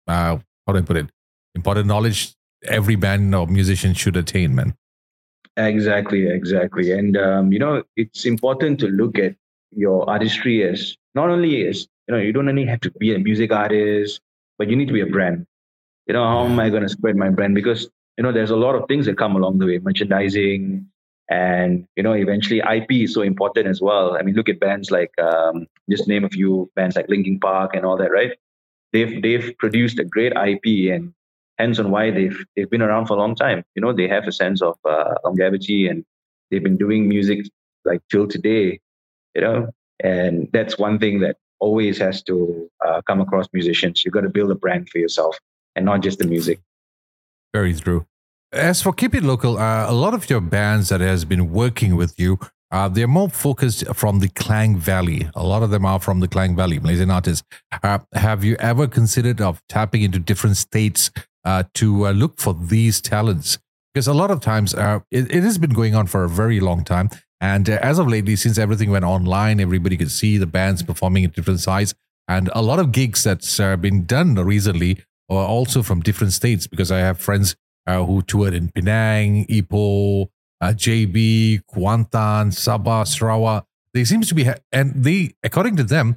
[0.07, 1.09] uh, how do i put it
[1.55, 2.33] important knowledge
[2.65, 4.73] every band or musician should attain man
[5.57, 6.91] Exactly, exactly.
[6.91, 9.35] And um, you know, it's important to look at
[9.71, 13.19] your artistry as not only as you know, you don't only have to be a
[13.19, 14.19] music artist,
[14.57, 15.45] but you need to be a brand.
[16.07, 17.55] You know, how am I going to spread my brand?
[17.55, 20.87] Because you know, there's a lot of things that come along the way, merchandising,
[21.29, 24.17] and you know, eventually IP is so important as well.
[24.17, 27.75] I mean, look at bands like um, just name a few bands like Linkin Park
[27.75, 28.31] and all that, right?
[28.91, 31.13] They've they've produced a great IP and
[31.57, 33.63] hence on why they've they've been around for a long time.
[33.75, 36.03] You know, they have a sense of uh, longevity and
[36.51, 37.45] they've been doing music
[37.85, 38.79] like till today.
[39.35, 39.69] You know,
[40.03, 44.03] and that's one thing that always has to uh, come across musicians.
[44.03, 45.37] you've got to build a brand for yourself
[45.75, 46.59] and not just the music.
[47.53, 48.05] Very true.
[48.53, 51.95] As for keep it local, uh, a lot of your bands that has been working
[51.95, 52.37] with you,
[52.69, 55.27] uh, they're more focused from the Klang Valley.
[55.33, 57.43] A lot of them are from the Klang Valley, Malaysian artists.
[57.81, 61.09] Uh, have you ever considered of tapping into different states
[61.45, 63.57] uh, to uh, look for these talents?
[63.91, 66.59] Because a lot of times uh, it, it has been going on for a very
[66.59, 67.09] long time.
[67.41, 71.33] And as of lately, since everything went online, everybody could see the bands performing at
[71.33, 71.95] different sites.
[72.27, 76.91] And a lot of gigs that's been done recently are also from different states because
[76.91, 77.55] I have friends
[77.87, 80.27] who toured in Penang, Ipoh,
[80.61, 83.65] uh, JB, Kuantan, Sabah, Sarawak.
[83.93, 86.15] They seems to be, ha- and they, according to them,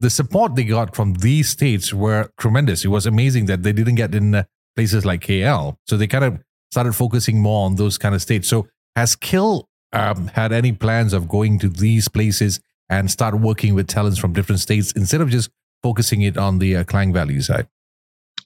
[0.00, 2.84] the support they got from these states were tremendous.
[2.84, 4.44] It was amazing that they didn't get in uh,
[4.74, 5.76] places like KL.
[5.86, 8.48] So they kind of started focusing more on those kind of states.
[8.48, 13.74] So has KIL um, had any plans of going to these places and start working
[13.74, 15.50] with talents from different states instead of just
[15.82, 17.68] focusing it on the uh, Klang Valley side?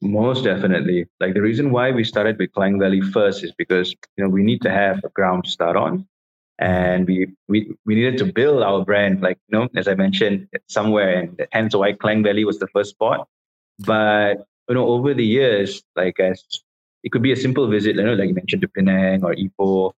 [0.00, 1.06] Most definitely.
[1.20, 4.42] Like the reason why we started with Klang Valley first is because you know we
[4.42, 6.06] need to have a ground to start on,
[6.58, 9.22] and we we we needed to build our brand.
[9.22, 12.90] Like you know, as I mentioned, somewhere, and hence why Klang Valley was the first
[12.90, 13.28] spot.
[13.78, 16.42] But you know, over the years, like as
[17.02, 19.92] it could be a simple visit, you know, like you mentioned to Penang or Ipoh.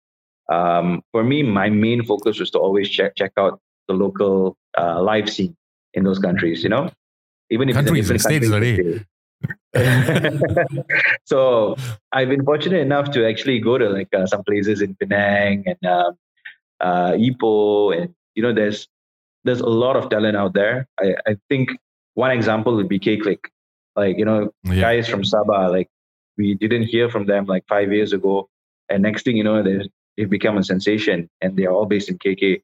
[0.52, 5.02] Um, for me, my main focus was to always check check out the local uh,
[5.02, 5.56] live scene
[5.94, 6.64] in those countries.
[6.64, 6.90] You know,
[7.50, 9.06] even if countries it's a different country,
[11.26, 11.76] so
[12.12, 15.86] I've been fortunate enough to actually go to like uh, some places in Penang and
[15.86, 16.18] um,
[16.80, 18.88] uh, Ipoh, and you know, there's
[19.44, 20.88] there's a lot of talent out there.
[21.00, 21.70] I, I think
[22.13, 23.50] one example would be K-Clique,
[23.96, 24.82] like you know, yeah.
[24.82, 25.70] guys from Sabah.
[25.72, 25.90] Like
[26.38, 28.50] we didn't hear from them like five years ago,
[28.90, 32.10] and next thing you know, they they've become a sensation, and they are all based
[32.10, 32.62] in KK.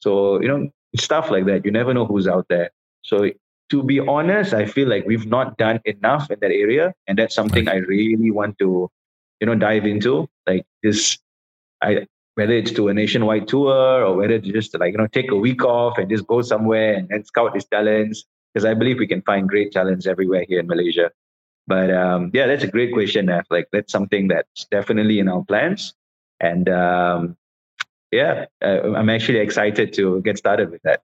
[0.00, 1.64] So you know, stuff like that.
[1.64, 2.70] You never know who's out there.
[3.02, 3.30] So
[3.70, 7.34] to be honest, I feel like we've not done enough in that area, and that's
[7.34, 7.76] something right.
[7.76, 8.90] I really want to,
[9.40, 10.28] you know, dive into.
[10.46, 11.18] Like this,
[11.82, 15.30] I whether it's to a nationwide tour or whether to just like you know take
[15.32, 18.98] a week off and just go somewhere and, and scout these talents because I believe
[18.98, 21.10] we can find great talents everywhere here in Malaysia.
[21.66, 23.26] But um, yeah, that's a great question.
[23.26, 23.44] Naf.
[23.50, 25.94] Like that's something that's definitely in our plans,
[26.40, 27.36] and um,
[28.10, 31.02] yeah, uh, I'm actually excited to get started with that.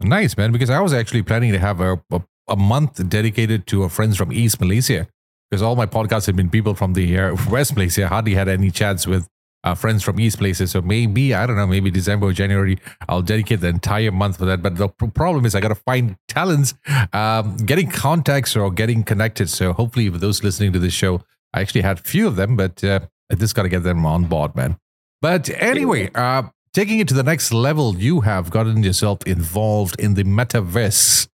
[0.00, 0.52] Nice, man.
[0.52, 4.32] Because I was actually planning to have a, a, a month dedicated to friends from
[4.32, 5.06] East Malaysia.
[5.50, 8.08] Because all my podcasts have been people from the uh, West Malaysia.
[8.08, 9.28] Hardly had any chats with
[9.64, 10.70] uh, friends from East places.
[10.70, 12.78] So maybe, I don't know, maybe December or January,
[13.08, 14.62] I'll dedicate the entire month for that.
[14.62, 16.74] But the problem is I got to find talents,
[17.12, 19.48] um, getting contacts or getting connected.
[19.48, 21.22] So hopefully, for those listening to this show,
[21.54, 23.00] I actually had a few of them, but uh,
[23.32, 24.76] I just got to get them on board, man.
[25.22, 26.42] But anyway, uh,
[26.74, 31.28] Taking it to the next level, you have gotten yourself involved in the metaverse.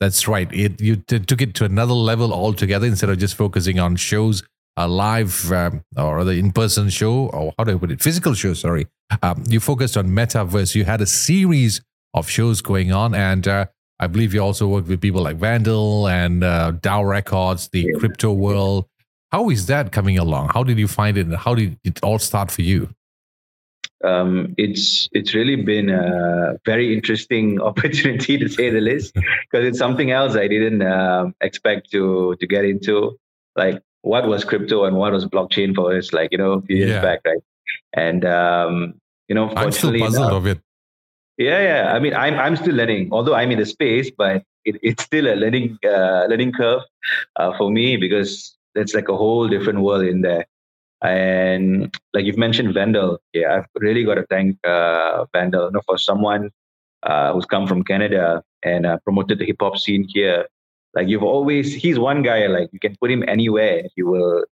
[0.00, 0.50] That's right.
[0.50, 4.42] It, you t- took it to another level altogether instead of just focusing on shows,
[4.78, 8.54] a live um, or the in-person show, or how do I put it, physical show.
[8.54, 8.86] Sorry,
[9.22, 10.74] um, you focused on metaverse.
[10.74, 11.82] You had a series
[12.14, 13.66] of shows going on, and uh,
[14.00, 18.32] I believe you also worked with people like Vandal and uh, DAO Records, the crypto
[18.32, 18.86] world.
[19.32, 20.48] How is that coming along?
[20.54, 21.26] How did you find it?
[21.26, 22.88] And how did it all start for you?
[24.04, 29.78] Um, it's it's really been a very interesting opportunity to say the least because it's
[29.78, 33.18] something else I didn't uh, expect to to get into.
[33.56, 36.76] Like what was crypto and what was blockchain for us, like you know, a few
[36.76, 37.02] years yeah.
[37.02, 37.42] back, right?
[37.92, 38.94] And um,
[39.28, 40.60] you know, I'm still puzzled of it.
[41.36, 41.92] Yeah, yeah.
[41.92, 45.26] I mean, I'm I'm still learning, although I'm in the space, but it, it's still
[45.26, 46.82] a learning uh, learning curve
[47.36, 50.46] uh, for me because it's like a whole different world in there.
[51.02, 55.80] And like you've mentioned Vandal, yeah, I've really got to thank uh, Vandal you know,
[55.86, 56.50] for someone
[57.04, 60.46] uh, who's come from Canada and uh, promoted the hip hop scene here.
[60.94, 62.46] Like you've always, he's one guy.
[62.46, 64.44] Like you can put him anywhere, he will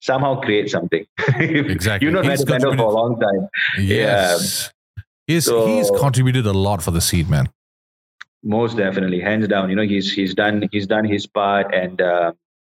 [0.00, 1.04] somehow create something.
[1.38, 2.06] exactly.
[2.06, 3.48] you know Vandal for a long time.
[3.78, 4.70] Yes.
[4.96, 5.02] Yeah.
[5.26, 7.50] He's, so, he's contributed a lot for the scene, man.
[8.42, 9.68] Most definitely, hands down.
[9.68, 12.32] You know, he's he's done he's done his part, and uh,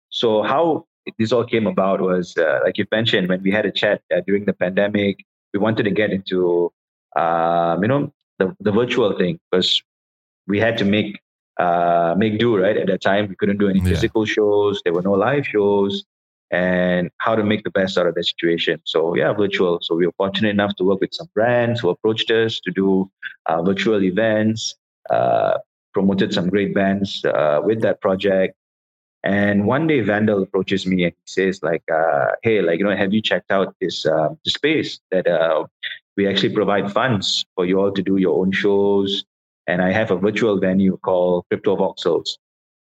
[0.10, 0.86] so how
[1.18, 4.22] this all came about was uh, like you mentioned when we had a chat uh,
[4.26, 5.24] during the pandemic.
[5.54, 6.72] We wanted to get into
[7.16, 9.82] um, you know the, the virtual thing because
[10.48, 11.20] we had to make
[11.58, 13.28] uh, make do right at that time.
[13.30, 13.90] We couldn't do any yeah.
[13.90, 14.82] physical shows.
[14.84, 16.04] There were no live shows,
[16.52, 18.82] and how to make the best out of the situation.
[18.86, 19.80] So yeah, virtual.
[19.82, 23.10] So we were fortunate enough to work with some brands who approached us to do
[23.46, 24.76] uh, virtual events.
[25.10, 25.60] Uh,
[25.94, 28.54] promoted some great bands uh, with that project
[29.26, 32.96] and one day Vandal approaches me and he says, like, uh, hey, like, you know,
[32.96, 35.66] have you checked out this, uh, space that uh,
[36.16, 39.26] we actually provide funds for you all to do your own shows?
[39.66, 42.38] And I have a virtual venue called Cryptovoxels.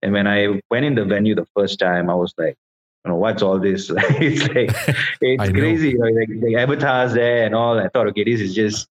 [0.03, 2.59] And when I went in the venue the first time, I was like,
[3.07, 3.91] you know, what's all this?
[3.97, 5.91] it's like, it's crazy.
[5.91, 7.79] You know, like the avatars there and all.
[7.79, 8.89] I thought, okay, this is just,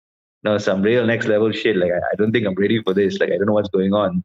[0.45, 1.77] you know, some real next level shit.
[1.77, 3.19] Like, I, I don't think I'm ready for this.
[3.19, 4.23] Like, I don't know what's going on.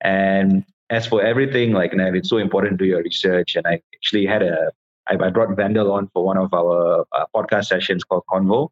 [0.00, 3.56] And as for everything, like Nav, it's so important to do your research.
[3.56, 4.72] And I actually had a,
[5.08, 8.68] I, I brought Vandal on for one of our uh, podcast sessions called Convo.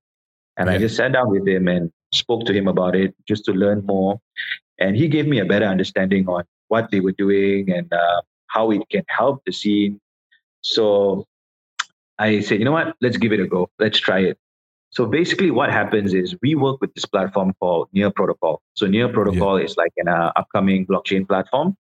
[0.56, 0.76] And yeah.
[0.76, 3.84] I just sat down with him and spoke to him about it just to learn
[3.84, 4.18] more.
[4.78, 8.70] And he gave me a better understanding on what they were doing and uh, how
[8.70, 10.00] it can help the scene.
[10.62, 11.26] So
[12.18, 12.96] I said, you know what?
[13.00, 13.68] Let's give it a go.
[13.78, 14.38] Let's try it.
[14.90, 18.62] So basically, what happens is we work with this platform called Near Protocol.
[18.74, 19.66] So Near Protocol yeah.
[19.66, 21.76] is like an uh, upcoming blockchain platform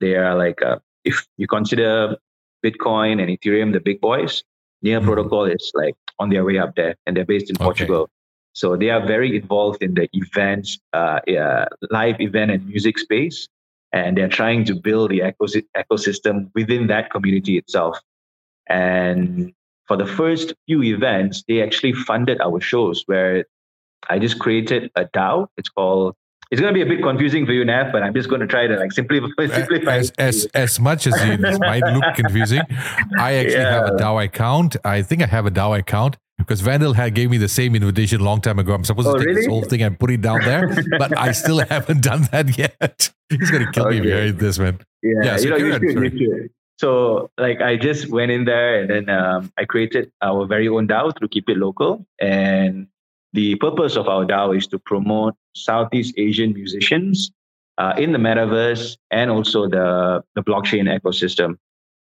[0.00, 2.16] they are like, uh, if you consider
[2.64, 4.44] Bitcoin and Ethereum the big boys,
[4.82, 5.06] Near mm-hmm.
[5.06, 7.64] Protocol is like on their way up there, and they're based in okay.
[7.64, 8.08] Portugal.
[8.52, 13.48] So they are very involved in the events, uh, uh, live event and music space,
[13.92, 17.98] and they're trying to build the ecosystem within that community itself.
[18.68, 19.52] And
[19.86, 23.44] for the first few events, they actually funded our shows where
[24.10, 25.46] I just created a DAO.
[25.56, 26.14] It's called
[26.50, 28.46] it's going to be a bit confusing for you, Nav, but I'm just going to
[28.46, 29.46] try to like simplify.
[29.46, 32.62] simplify as, as, as much as it might look confusing,
[33.18, 33.84] I actually yeah.
[33.84, 34.76] have a DAO account.
[34.84, 38.20] I think I have a DAO account because Vandal had gave me the same invitation
[38.20, 38.72] a long time ago.
[38.72, 39.40] I'm supposed oh, to take really?
[39.40, 43.12] this whole thing and put it down there, but I still haven't done that yet.
[43.28, 44.00] He's going to kill okay.
[44.00, 44.80] me if you this, man.
[45.02, 46.50] Yeah, yeah so you know, you should, you should.
[46.78, 50.86] So, like, I just went in there and then um, I created our very own
[50.86, 52.06] DAO through Keep It Local.
[52.20, 52.86] And
[53.32, 57.30] the purpose of our DAO is to promote Southeast Asian musicians
[57.78, 61.56] uh, in the metaverse and also the, the blockchain ecosystem.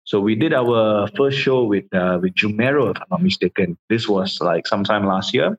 [0.05, 3.77] So we did our first show with uh, with Jumero, if I'm not mistaken.
[3.89, 5.57] This was like sometime last year,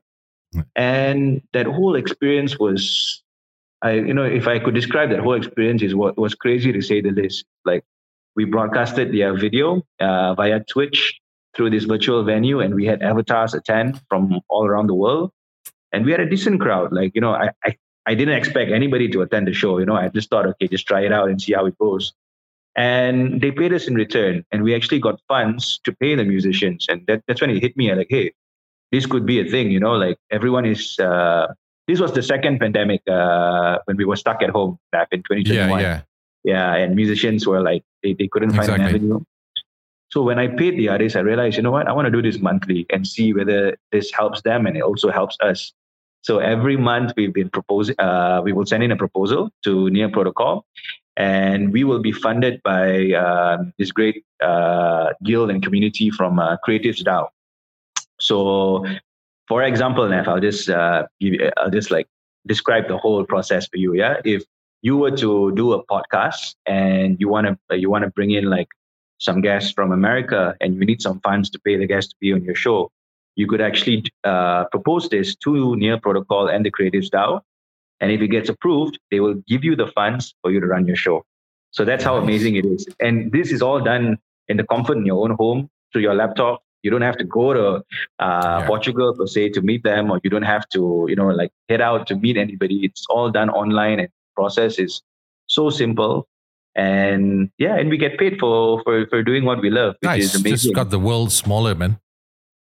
[0.76, 3.22] and that whole experience was,
[3.80, 6.82] I you know, if I could describe that whole experience, is what was crazy to
[6.82, 7.46] say the least.
[7.64, 7.84] Like
[8.36, 11.18] we broadcasted the uh, video uh, via Twitch
[11.56, 15.30] through this virtual venue, and we had avatars attend from all around the world
[15.92, 16.92] and we had a decent crowd.
[16.92, 17.76] Like you know, I, I
[18.06, 19.78] I didn't expect anybody to attend the show.
[19.78, 22.12] You know, I just thought, okay, just try it out and see how it goes.
[22.74, 26.86] And they paid us in return, and we actually got funds to pay the musicians.
[26.88, 27.90] And that, that's when it hit me.
[27.90, 28.32] I'm like, hey,
[28.90, 29.70] this could be a thing.
[29.70, 30.98] You know, like everyone is.
[30.98, 31.48] Uh,
[31.88, 35.80] this was the second pandemic uh, when we were stuck at home back in 2021.
[35.80, 36.02] Yeah, yeah.
[36.44, 38.84] Yeah, and musicians were like they, they couldn't find exactly.
[38.84, 39.20] an avenue.
[40.10, 42.20] So when I paid the artists, I realized, you know what, I want to do
[42.20, 45.72] this monthly and see whether this helps them and it also helps us.
[46.22, 50.08] So every month we've been proposing, uh, we will send in a proposal to Near
[50.08, 50.64] Protocol,
[51.16, 56.56] and we will be funded by uh, this great uh, guild and community from uh,
[56.66, 57.28] Creatives DAO.
[58.20, 58.86] So,
[59.48, 62.06] for example, Nav, I'll just uh, give you, I'll just like
[62.46, 63.94] describe the whole process for you.
[63.94, 64.44] Yeah, if
[64.82, 68.44] you were to do a podcast and you want to you want to bring in
[68.44, 68.68] like
[69.18, 72.32] some guests from America and you need some funds to pay the guests to be
[72.32, 72.90] on your show,
[73.36, 77.40] you could actually uh, propose this to Near Protocol and the Creatives DAO.
[78.00, 80.86] And if it gets approved, they will give you the funds for you to run
[80.86, 81.24] your show.
[81.70, 82.86] So that's how amazing it is.
[83.00, 84.18] And this is all done
[84.48, 86.62] in the comfort in your own home through your laptop.
[86.82, 87.80] You don't have to go to uh,
[88.18, 88.66] yeah.
[88.66, 91.80] Portugal per se to meet them, or you don't have to, you know, like head
[91.80, 92.84] out to meet anybody.
[92.84, 95.00] It's all done online, and process is
[95.46, 96.26] so simple.
[96.74, 100.24] And yeah, and we get paid for for for doing what we love, which nice.
[100.24, 100.70] is amazing.
[100.70, 102.00] Just got the world smaller, man.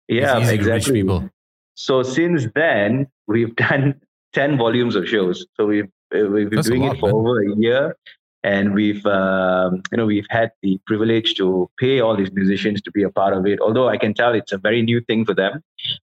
[0.09, 0.95] Yeah, exactly.
[0.95, 1.31] people.
[1.75, 4.01] So since then, we've done
[4.33, 5.47] 10 volumes of shows.
[5.57, 7.15] So we've, uh, we've been That's doing lot, it for man.
[7.15, 7.97] over a year.
[8.45, 12.91] And we've, um, you know, we've had the privilege to pay all these musicians to
[12.93, 13.59] be a part of it.
[13.61, 15.63] Although I can tell it's a very new thing for them,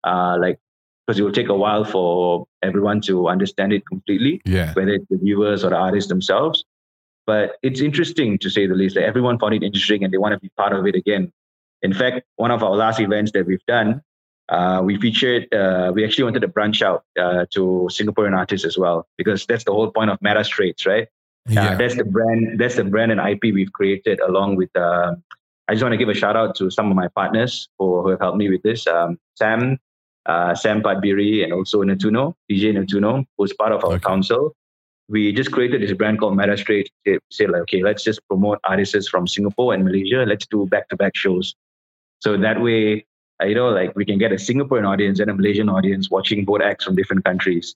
[0.03, 0.59] uh, like
[1.05, 4.41] because it will take a while for everyone to understand it completely.
[4.45, 4.73] Yeah.
[4.73, 6.63] Whether it's the viewers or the artists themselves.
[7.25, 8.93] But it's interesting to say the least.
[8.93, 11.31] That everyone found it interesting and they want to be part of it again.
[11.81, 14.01] In fact, one of our last events that we've done,
[14.49, 18.77] uh, we featured, uh, we actually wanted to branch out uh, to Singaporean artists as
[18.77, 21.07] well, because that's the whole point of Meta Straits, right?
[21.49, 21.75] Uh, yeah.
[21.75, 25.23] that's the brand, that's the brand and IP we've created along with, um,
[25.67, 28.09] I just want to give a shout out to some of my partners who, who
[28.09, 28.87] have helped me with this.
[28.87, 29.77] Um, Sam,
[30.25, 34.03] uh, Sam Padbiri, and also Natuno, DJ Natuno, who's part of our okay.
[34.03, 34.55] council
[35.09, 36.91] we just created this brand called Meta Straits.
[37.31, 40.23] Say like, okay, let's just promote artists from Singapore and Malaysia.
[40.25, 41.55] Let's do back-to-back shows.
[42.19, 43.05] So that way,
[43.41, 46.45] uh, you know, like we can get a Singaporean audience and a Malaysian audience watching
[46.45, 47.75] both acts from different countries.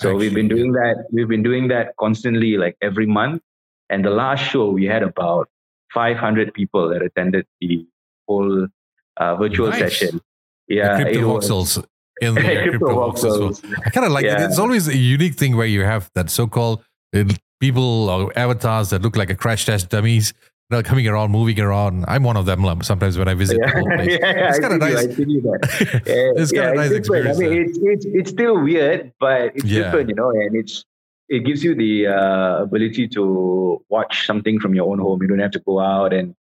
[0.00, 0.94] So Actually, we've been doing yeah.
[0.94, 1.06] that.
[1.10, 3.42] We've been doing that constantly, like every month.
[3.90, 5.48] And the last show, we had about
[5.94, 7.86] 500 people that attended the
[8.28, 8.68] whole
[9.16, 9.78] uh, virtual nice.
[9.78, 10.20] session.
[10.68, 11.84] Yeah, the Cryptovoxels
[12.20, 13.62] in the crypto, Cryptovoxels.
[13.62, 13.74] Well.
[13.84, 14.42] I kind of like yeah.
[14.42, 14.46] it.
[14.46, 17.24] It's always a unique thing where you have that so-called uh,
[17.60, 20.34] people or avatars that look like a crash test dummies
[20.70, 22.04] coming around, moving around.
[22.08, 23.72] I'm one of them sometimes when I visit yeah.
[23.72, 24.18] the whole place.
[24.20, 25.04] yeah, it's kind of nice.
[26.06, 27.38] it's kind of nice experience.
[27.38, 29.84] I mean, it's, it's, it's still weird, but it's yeah.
[29.84, 30.84] different, you know, and it's
[31.28, 35.22] it gives you the uh, ability to watch something from your own home.
[35.22, 36.34] You don't have to go out and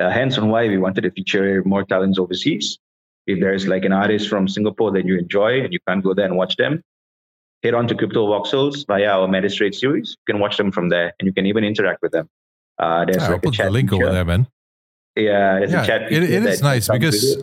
[0.00, 2.78] uh, hence on why we wanted to feature more talents overseas.
[3.26, 6.24] If there's like an artist from Singapore that you enjoy and you can't go there
[6.24, 6.82] and watch them,
[7.62, 10.16] head on to Cryptovoxels via our Meta Straits series.
[10.26, 12.28] You can watch them from there and you can even interact with them.
[12.82, 14.48] Uh, there's yeah, like I'll put the link over there, man.
[15.14, 16.12] Yeah, there's yeah, a chat.
[16.12, 17.42] It, it is nice because,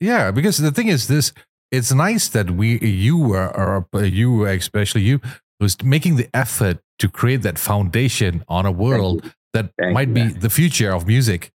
[0.00, 1.32] yeah, because the thing is this.
[1.70, 5.20] It's nice that we, you are, or you especially you,
[5.60, 10.14] was making the effort to create that foundation on a world that Thank might you,
[10.14, 10.40] be man.
[10.40, 11.52] the future of music.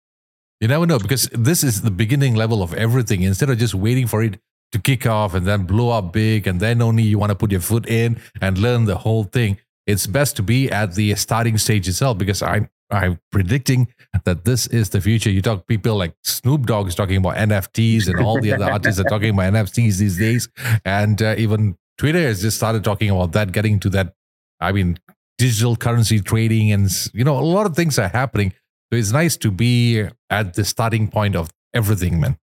[0.61, 3.23] You never know because this is the beginning level of everything.
[3.23, 4.39] Instead of just waiting for it
[4.73, 7.53] to kick off and then blow up big, and then only you want to put
[7.53, 9.59] your foot in and learn the whole thing.
[9.87, 13.89] It's best to be at the starting stage itself because I'm I'm predicting
[14.25, 15.31] that this is the future.
[15.31, 19.01] You talk people like Snoop Dogg is talking about NFTs, and all the other artists
[19.01, 20.49] are talking about NFTs these days,
[20.85, 24.15] and uh, even Twitter has just started talking about that, getting to that.
[24.61, 24.99] I mean,
[25.39, 28.53] digital currency trading, and you know, a lot of things are happening.
[28.93, 32.37] So it's nice to be at the starting point of everything, man.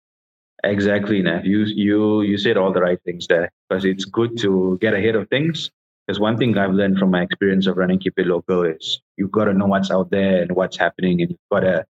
[0.64, 1.46] Exactly, Nav.
[1.46, 5.16] You you you said all the right things there because it's good to get ahead
[5.16, 5.70] of things.
[6.08, 9.32] Because one thing I've learned from my experience of running Keep It Local is you've
[9.32, 11.86] got to know what's out there and what's happening, and you've got to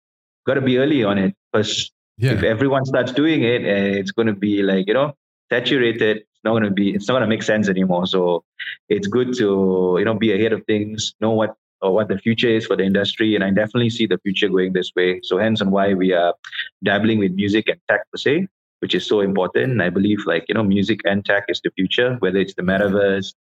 [0.45, 1.35] got to be early on it.
[1.51, 2.31] Because yeah.
[2.33, 5.15] if everyone starts doing it, eh, it's going to be like you know
[5.51, 6.17] saturated.
[6.17, 6.93] It's not going to be.
[6.93, 8.05] It's not going to make sense anymore.
[8.05, 8.43] So
[8.87, 12.47] it's good to you know be ahead of things, know what or what the future
[12.47, 13.35] is for the industry.
[13.35, 15.19] And I definitely see the future going this way.
[15.23, 16.33] So hence on why we are
[16.83, 18.47] dabbling with music and tech per se,
[18.79, 19.81] which is so important.
[19.81, 23.33] I believe like, you know, music and tech is the future, whether it's the metaverse,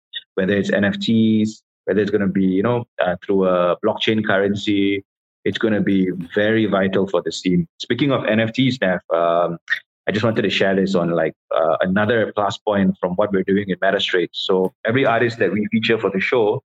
[0.42, 5.06] whether it's NFTs, whether it's going to be, you know, uh, through a blockchain currency,
[5.46, 7.68] it's going to be very vital for the scene.
[7.80, 9.60] Speaking of NFTs, Nav, um,
[10.08, 13.44] I just wanted to share this on like uh, another plus point from what we're
[13.44, 14.44] doing in Meta Straits.
[14.48, 16.64] So every artist that we feature for the show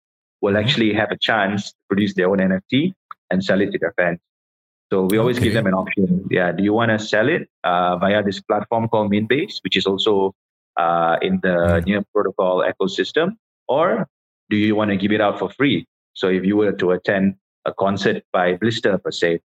[0.41, 0.65] will mm-hmm.
[0.65, 2.95] actually have a chance to produce their own NFT
[3.31, 4.19] and sell it to their fans.
[4.91, 5.45] So we always okay.
[5.45, 6.27] give them an option.
[6.31, 9.85] Yeah, do you want to sell it uh, via this platform called Mintbase, which is
[9.85, 10.35] also
[10.79, 11.85] uh, in the mm-hmm.
[11.85, 13.37] Near Protocol ecosystem,
[13.69, 14.09] or
[14.51, 15.87] do you want to give it out for free?
[16.15, 19.41] So if you were to attend a concert by Blister per se,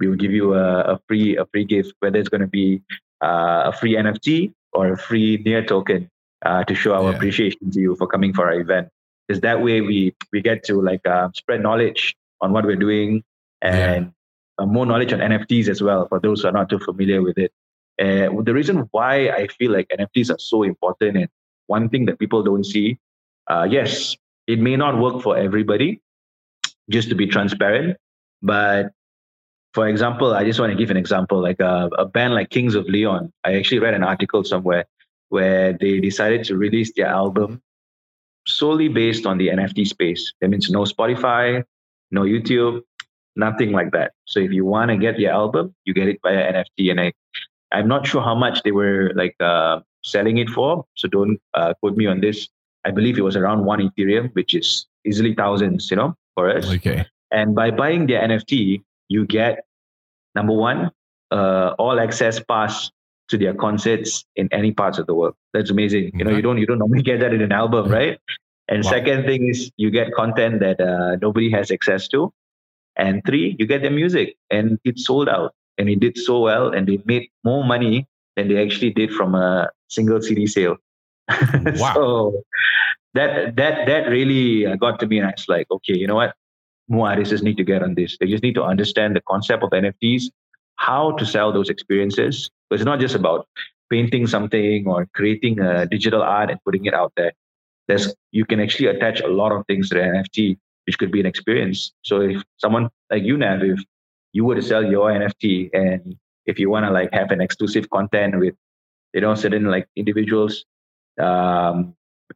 [0.00, 2.82] we will give you a, a free a free gift, whether it's going to be
[3.22, 6.10] uh, a free NFT or a free Near token
[6.44, 7.16] uh, to show our yeah.
[7.16, 8.88] appreciation to you for coming for our event
[9.28, 13.22] is that way we we get to like uh, spread knowledge on what we're doing
[13.62, 14.12] and
[14.58, 14.64] yeah.
[14.64, 17.38] uh, more knowledge on NFTs as well for those who are not too familiar with
[17.38, 17.52] it.
[18.00, 21.28] Uh, the reason why I feel like NFTs are so important and
[21.66, 22.98] one thing that people don't see,
[23.48, 24.16] uh, yes,
[24.46, 26.00] it may not work for everybody,
[26.90, 27.96] just to be transparent,
[28.42, 28.92] but
[29.74, 32.74] for example, I just want to give an example, like a, a band like Kings
[32.74, 33.30] of Leon.
[33.44, 34.86] I actually read an article somewhere
[35.28, 37.60] where they decided to release their album
[38.46, 40.32] solely based on the NFT space.
[40.40, 41.62] That means no Spotify,
[42.10, 42.82] no YouTube,
[43.34, 44.12] nothing like that.
[44.24, 46.90] So if you want to get your album, you get it via NFT.
[46.90, 47.12] And I,
[47.72, 50.86] I'm not sure how much they were like uh, selling it for.
[50.94, 52.48] So don't uh, quote me on this.
[52.86, 56.70] I believe it was around one Ethereum, which is easily thousands, you know, for us.
[56.70, 57.04] Okay.
[57.32, 59.64] And by buying their NFT, you get
[60.36, 60.90] number one,
[61.32, 62.90] uh, all access pass
[63.28, 65.34] to their concerts in any parts of the world.
[65.52, 66.12] That's amazing.
[66.14, 68.20] You know, you don't you don't normally get that in an album, right?
[68.68, 68.90] And wow.
[68.90, 72.32] second thing is you get content that uh, nobody has access to.
[72.96, 76.72] And three, you get their music, and it sold out, and it did so well,
[76.72, 78.06] and they made more money
[78.36, 80.76] than they actually did from a single CD sale.
[81.78, 81.94] Wow.
[81.94, 82.42] so
[83.14, 86.14] that that that really uh, got to me, and I was like, okay, you know
[86.16, 86.34] what?
[86.88, 88.16] More artists need to get on this.
[88.18, 90.24] They just need to understand the concept of NFTs,
[90.76, 93.48] how to sell those experiences, but it's not just about
[93.90, 97.32] painting something or creating a digital art and putting it out there.
[97.88, 101.20] There's you can actually attach a lot of things to the NFT, which could be
[101.20, 101.92] an experience.
[102.02, 103.80] So if someone like you, Nav, if
[104.32, 106.16] you were to sell your NFT and
[106.46, 108.54] if you want to like have an exclusive content with,
[109.14, 110.64] you know, certain like individuals,
[111.18, 111.94] um,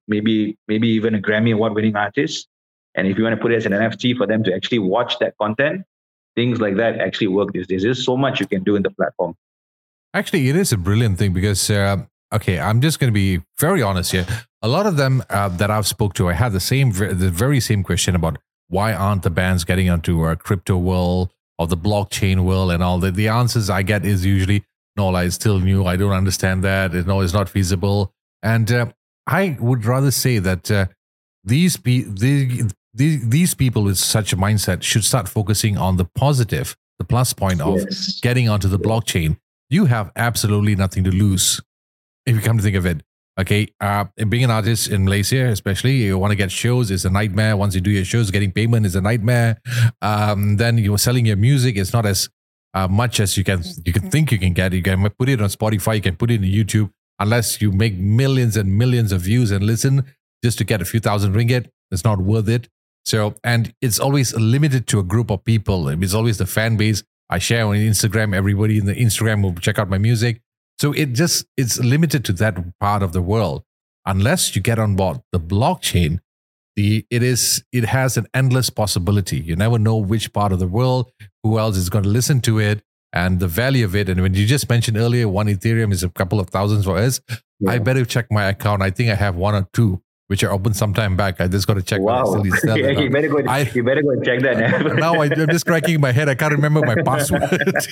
[0.08, 2.48] maybe maybe even a Grammy award winning artist,
[2.94, 5.18] and if you want to put it as an NFT for them to actually watch
[5.20, 5.84] that content,
[6.34, 7.82] things like that actually work these days.
[7.82, 9.36] There's so much you can do in the platform.
[10.12, 11.98] Actually, it is a brilliant thing because, uh,
[12.34, 14.26] okay, I'm just going to be very honest here.
[14.62, 17.60] A lot of them uh, that I've spoke to, I had the same, the very
[17.60, 22.40] same question about why aren't the bands getting onto a crypto world or the blockchain
[22.40, 23.14] world and all that.
[23.14, 24.64] The answers I get is usually,
[24.96, 25.84] no, it's still new.
[25.84, 26.92] I don't understand that.
[27.06, 28.12] No, it's not feasible.
[28.42, 28.86] And uh,
[29.26, 30.86] I would rather say that uh,
[31.44, 32.64] these, pe- these,
[32.94, 37.60] these people with such a mindset should start focusing on the positive, the plus point
[37.60, 38.20] of yes.
[38.20, 39.36] getting onto the blockchain
[39.70, 41.62] you have absolutely nothing to lose
[42.26, 43.02] if you come to think of it.
[43.38, 47.10] Okay, uh, being an artist in Malaysia, especially, you want to get shows is a
[47.10, 47.56] nightmare.
[47.56, 49.56] Once you do your shows, getting payment is a nightmare.
[50.02, 51.76] Um, then you're selling your music.
[51.76, 52.28] It's not as
[52.74, 54.74] uh, much as you can you can think you can get.
[54.74, 55.94] You can put it on Spotify.
[55.94, 56.90] You can put it in YouTube.
[57.20, 60.04] Unless you make millions and millions of views and listen
[60.42, 62.68] just to get a few thousand ringgit, it's not worth it.
[63.04, 65.88] So, and it's always limited to a group of people.
[65.88, 68.34] It's always the fan base I share on Instagram.
[68.34, 70.40] Everybody in the Instagram will check out my music.
[70.80, 73.64] So it just it's limited to that part of the world.
[74.06, 76.20] Unless you get on board the blockchain,
[76.74, 79.38] the it is it has an endless possibility.
[79.38, 81.12] You never know which part of the world,
[81.42, 82.82] who else is going to listen to it.
[83.12, 84.08] And the value of it.
[84.08, 87.20] And when you just mentioned earlier, one Ethereum is a couple of thousands for us.
[87.58, 87.72] Yeah.
[87.72, 88.82] I better check my account.
[88.82, 91.40] I think I have one or two which are open sometime back.
[91.40, 92.00] I just got to check.
[92.00, 92.40] Wow.
[92.64, 93.42] yeah, you better go.
[93.48, 94.58] I, you better go and check that.
[94.96, 96.28] now I, am just cracking my head.
[96.28, 97.50] I can't remember my password.
[97.50, 97.88] Which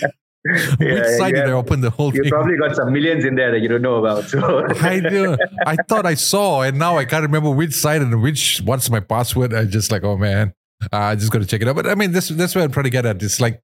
[0.78, 2.26] yeah, site did I open the whole you thing?
[2.26, 4.28] You probably got some millions in there that you don't know about.
[4.28, 5.36] So I do.
[5.66, 9.00] I thought I saw, and now I can't remember which side and which what's my
[9.00, 9.52] password.
[9.52, 10.54] I just like, oh man,
[10.92, 11.74] uh, I just got to check it out.
[11.74, 13.20] But I mean, this that's what I'm trying to get at.
[13.20, 13.60] It's like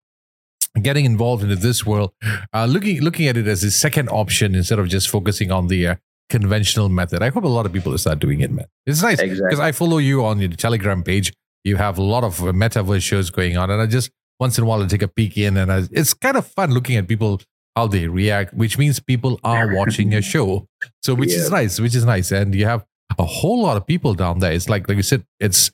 [0.82, 2.12] getting involved into this world,
[2.52, 5.86] uh, looking looking at it as a second option instead of just focusing on the
[5.88, 5.94] uh,
[6.30, 7.22] conventional method.
[7.22, 8.66] I hope a lot of people start doing it, man.
[8.86, 9.64] It's nice because exactly.
[9.64, 11.32] I follow you on your Telegram page.
[11.64, 14.10] You have a lot of metaverse shows going on, and I just
[14.40, 16.72] once in a while I take a peek in, and I, it's kind of fun
[16.72, 17.40] looking at people
[17.76, 20.66] how they react, which means people are watching your show.
[21.02, 21.38] So which yeah.
[21.38, 22.84] is nice, which is nice, and you have
[23.18, 24.52] a whole lot of people down there.
[24.52, 25.70] It's like like you said, it's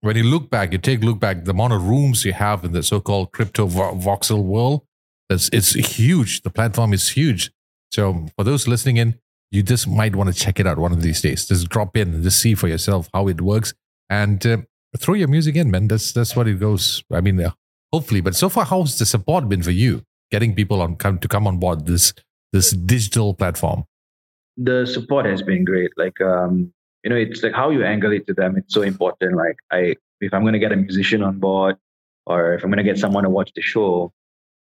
[0.00, 2.72] when you look back, you take look back, the amount of rooms you have in
[2.72, 4.82] the so-called Cryptovoxel world,
[5.30, 6.42] it's it's huge.
[6.42, 7.50] The platform is huge.
[7.90, 9.18] So for those listening in,
[9.50, 11.46] you just might want to check it out one of these days.
[11.46, 13.74] Just drop in and just see for yourself how it works
[14.10, 14.58] and uh,
[14.96, 15.88] throw your music in, man.
[15.88, 17.02] That's that's what it goes.
[17.12, 17.50] I mean, uh,
[17.92, 18.20] hopefully.
[18.20, 20.02] But so far, how's the support been for you?
[20.30, 22.12] Getting people on come to come on board this
[22.52, 23.84] this digital platform.
[24.56, 25.90] The support has been great.
[25.96, 26.72] Like um,
[27.08, 28.56] you know, it's like how you angle it to them.
[28.56, 29.36] It's so important.
[29.36, 31.76] Like I, if I'm going to get a musician on board,
[32.26, 34.12] or if I'm going to get someone to watch the show,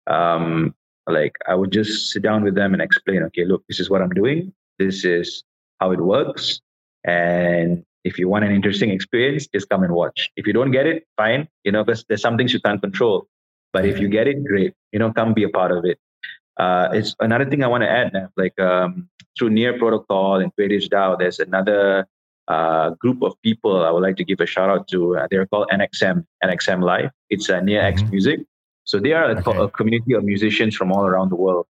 [0.08, 0.74] um,
[1.08, 3.24] like I would just sit down with them and explain.
[3.24, 5.44] Okay, look, this is what I'm doing this is
[5.80, 6.62] how it works.
[7.04, 10.30] And if you want an interesting experience, just come and watch.
[10.36, 11.48] If you don't get it, fine.
[11.64, 13.28] You know, because there's some things you can't control.
[13.74, 14.74] But if you get it, great.
[14.92, 16.00] You know, come be a part of it.
[16.58, 18.30] Uh, it's another thing I want to add now.
[18.38, 22.08] Like um, through Near Protocol and Creative DAO, there's another
[22.48, 25.18] uh, group of people I would like to give a shout out to.
[25.18, 27.12] Uh, they're called NXM, NXM Live.
[27.30, 28.12] It's uh, Near X mm-hmm.
[28.12, 28.40] Music.
[28.86, 29.58] So they are a, okay.
[29.58, 31.68] a, community of musicians from all around the world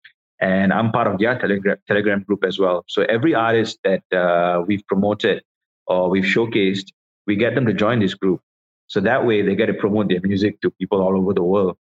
[0.42, 2.84] and I'm part of their Telegram Telegram group as well.
[2.88, 5.42] So every artist that uh, we've promoted
[5.86, 6.88] or we've showcased,
[7.26, 8.40] we get them to join this group.
[8.88, 11.76] So that way they get to promote their music to people all over the world.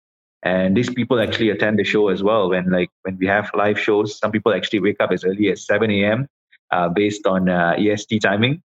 [0.42, 2.50] And these people actually attend the show as well.
[2.50, 5.64] When like when we have live shows, some people actually wake up as early as
[5.64, 6.26] 7 a.m.
[6.72, 8.60] Uh, based on uh, EST timing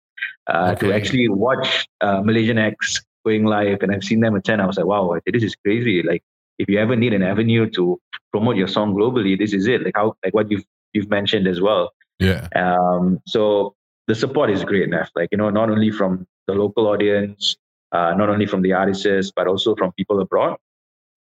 [0.48, 0.88] uh, okay.
[0.88, 3.80] to actually watch uh, Malaysian acts going live.
[3.82, 4.62] And I've seen them attend.
[4.62, 6.04] I was like, wow, this is crazy.
[6.04, 6.24] Like
[6.60, 8.00] if you ever need an avenue to
[8.32, 9.84] promote your song globally, this is it.
[9.84, 11.92] Like how like what you've you've mentioned as well.
[12.20, 12.48] Yeah.
[12.56, 13.20] Um.
[13.28, 13.76] So
[14.08, 15.10] the support is great enough.
[15.16, 17.56] Like you know, not only from the local audience,
[17.92, 20.58] uh, not only from the artists, but also from people abroad.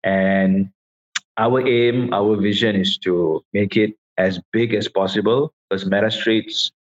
[0.03, 0.71] And
[1.37, 6.73] our aim, our vision is to make it as big as possible because Meta Straits,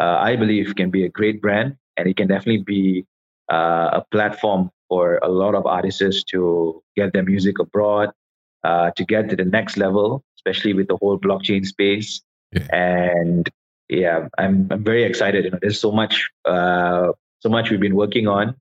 [0.00, 3.04] uh, I believe, can be a great brand and it can definitely be
[3.50, 8.10] uh, a platform for a lot of artists to get their music abroad,
[8.64, 12.22] uh, to get to the next level, especially with the whole blockchain space.
[12.52, 12.66] Yeah.
[12.72, 13.50] And
[13.88, 15.44] yeah, I'm I'm very excited.
[15.44, 18.54] You know, there's so much uh, so much we've been working on,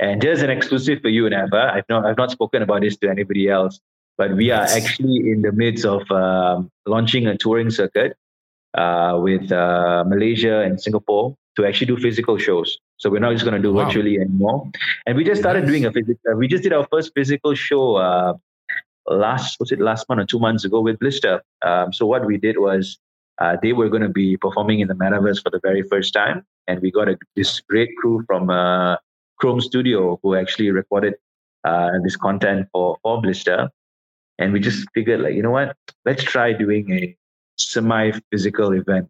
[0.00, 1.72] and just an exclusive for you, and Nava.
[1.72, 3.80] I've not I've not spoken about this to anybody else,
[4.16, 8.16] but we are actually in the midst of um, launching a touring circuit
[8.74, 12.78] uh, with uh, Malaysia and Singapore to actually do physical shows.
[12.98, 13.84] So we're not just going to do wow.
[13.84, 14.70] virtually anymore.
[15.06, 15.70] And we just started nice.
[15.70, 16.34] doing a physical.
[16.36, 18.34] We just did our first physical show uh,
[19.06, 21.42] last was it last month or two months ago with Blister.
[21.62, 22.98] Um, so what we did was
[23.38, 26.44] uh, they were going to be performing in the metaverse for the very first time,
[26.66, 28.96] and we got a, this great crew from uh,
[29.38, 31.14] Chrome Studio who actually recorded
[31.64, 33.70] uh, this content for for Blister.
[34.40, 35.76] And we just figured, like, you know what?
[36.04, 37.16] Let's try doing a
[37.58, 39.08] semi-physical event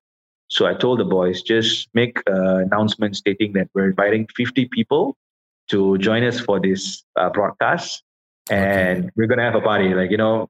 [0.49, 5.17] so I told the boys, just make an announcement stating that we're inviting 50 people
[5.71, 8.03] to join us for this uh, broadcast.
[8.51, 9.11] And okay.
[9.15, 10.49] we're going to have a party, like, you know,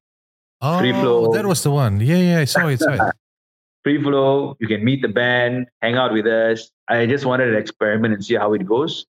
[0.62, 1.32] oh, free flow.
[1.32, 2.00] That was the one.
[2.00, 2.78] Yeah, yeah, I saw it.
[2.78, 3.14] Saw it.
[3.82, 4.56] free flow.
[4.60, 6.70] You can meet the band, hang out with us.
[6.86, 9.04] I just wanted to experiment and see how it goes.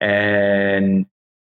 [0.00, 1.06] And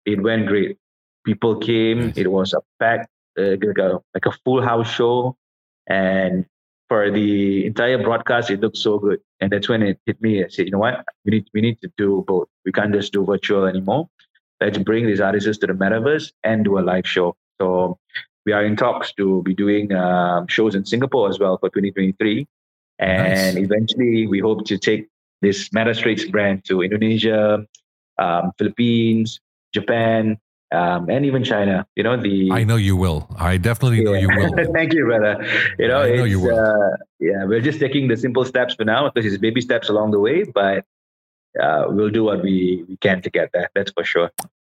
[0.05, 0.77] it went great.
[1.23, 2.07] People came.
[2.07, 2.17] Nice.
[2.17, 3.07] It was a packed,
[3.37, 5.37] uh, like, a, like a full house show.
[5.85, 6.45] And
[6.93, 9.19] for the entire broadcast, it looked so good.
[9.41, 10.43] And that's when it hit me.
[10.43, 11.03] I said, you know what?
[11.25, 12.49] We need we need to do both.
[12.65, 14.09] We can't just do virtual anymore.
[14.61, 17.35] Let's bring these artists to the metaverse and do a live show.
[17.59, 17.97] So
[18.45, 22.45] we are in talks to be doing um, shows in Singapore as well for 2023.
[22.99, 23.65] And nice.
[23.65, 25.07] eventually, we hope to take
[25.41, 27.65] this Meta Straits brand to Indonesia,
[28.19, 29.39] um, Philippines,
[29.73, 30.37] Japan,
[30.73, 31.85] um, and even China.
[31.95, 32.49] You know the.
[32.51, 33.27] I know you will.
[33.37, 34.51] I definitely know you will.
[34.73, 35.45] Thank you, brother.
[35.77, 36.59] You know, I know you will.
[36.59, 40.11] Uh, yeah, we're just taking the simple steps for now because it's baby steps along
[40.11, 40.85] the way, but
[41.61, 43.69] uh, we'll do what we, we can to get there.
[43.75, 44.31] That's for sure.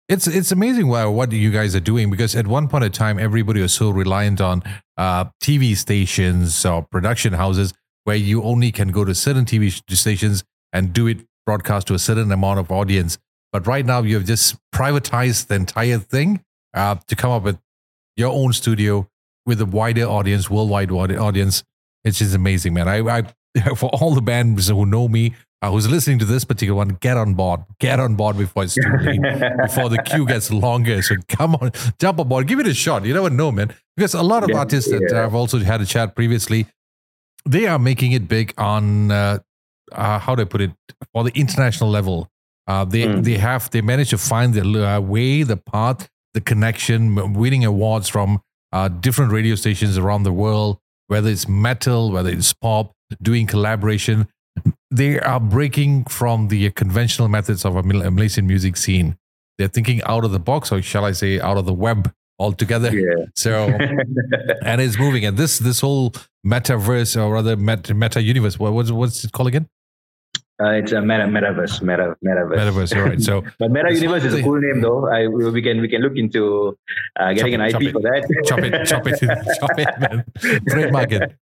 [0.10, 3.20] It's it's amazing what, what you guys are doing because at one point in time,
[3.20, 4.64] everybody was so reliant on
[4.98, 7.74] uh, TV stations or production houses
[8.04, 12.00] where you only can go to certain TV stations and do it broadcast to a
[12.00, 13.18] certain amount of audience.
[13.54, 16.44] But right now, you have just privatized the entire thing
[16.74, 17.60] uh, to come up with
[18.18, 19.08] your own studio
[19.46, 21.64] with a wider audience, worldwide audience.
[22.04, 22.88] It's just amazing, man.
[22.88, 23.24] I, I
[23.76, 27.16] for all the bands who know me, uh, who's listening to this particular one, get
[27.16, 27.62] on board.
[27.80, 29.22] Get on board before it's too late,
[29.62, 31.02] before the queue gets longer.
[31.02, 33.06] So come on, jump aboard, give it a shot.
[33.06, 33.74] You never know, man.
[33.96, 35.14] Because a lot of yeah, artists that.
[35.14, 36.66] I've also had a chat previously,
[37.48, 39.40] they are making it big on uh,
[39.92, 40.72] uh, how do I put it
[41.14, 42.30] for the international level.
[42.68, 43.24] Uh, they mm.
[43.24, 48.08] they have they managed to find the uh, way, the path, the connection, winning awards
[48.10, 48.42] from
[48.72, 54.28] uh, different radio stations around the world, whether it's metal, whether it's pop, doing collaboration
[54.92, 59.18] they are breaking from the conventional methods of a Malaysian music scene.
[59.58, 62.96] They're thinking out of the box, or shall I say, out of the web altogether.
[62.96, 63.26] Yeah.
[63.36, 63.70] So,
[64.66, 65.26] and it's moving.
[65.26, 66.14] And this this whole
[66.46, 69.68] metaverse, or rather meta, meta universe, what, what's what's it called again?
[70.62, 72.58] Uh, it's a meta metaverse, meta metaverse.
[72.58, 73.22] Metaverse, all right.
[73.22, 75.10] So, but meta universe is a cool name, though.
[75.10, 76.78] I we can we can look into
[77.20, 78.44] uh, getting an IP for that.
[78.46, 79.20] chop it, chop it,
[79.60, 80.26] chop it, man.
[80.70, 81.36] Trademark it.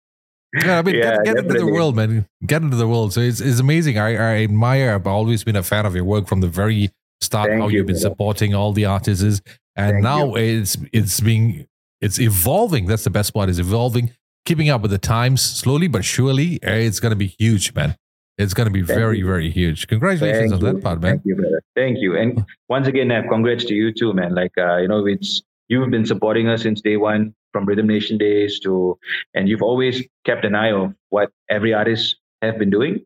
[0.54, 2.26] Yeah, I mean, yeah, get, get into the world, man.
[2.46, 3.12] Get into the world.
[3.12, 3.98] So it's, it's amazing.
[3.98, 4.94] I, I admire.
[4.94, 6.90] I've always been a fan of your work from the very
[7.20, 7.48] start.
[7.48, 8.00] Thank how you, have been man.
[8.00, 9.40] supporting all the artists,
[9.76, 10.61] and Thank now you.
[10.61, 11.66] it's it's being
[12.00, 12.86] it's evolving.
[12.86, 13.48] That's the best part.
[13.48, 14.12] Is evolving,
[14.44, 16.59] keeping up with the times slowly but surely.
[16.62, 17.96] It's going to be huge, man.
[18.39, 19.26] It's going to be Thank very, you.
[19.26, 19.89] very huge.
[19.89, 20.72] Congratulations Thank on you.
[20.72, 21.14] that part, man.
[21.14, 21.62] Thank you, brother.
[21.74, 22.16] Thank you.
[22.16, 24.34] And once again, uh, congrats to you too, man.
[24.34, 28.16] Like, uh, you know, it's you've been supporting us since day one from Rhythm Nation
[28.16, 28.97] days to,
[29.34, 33.05] and you've always kept an eye of what every artist have been doing.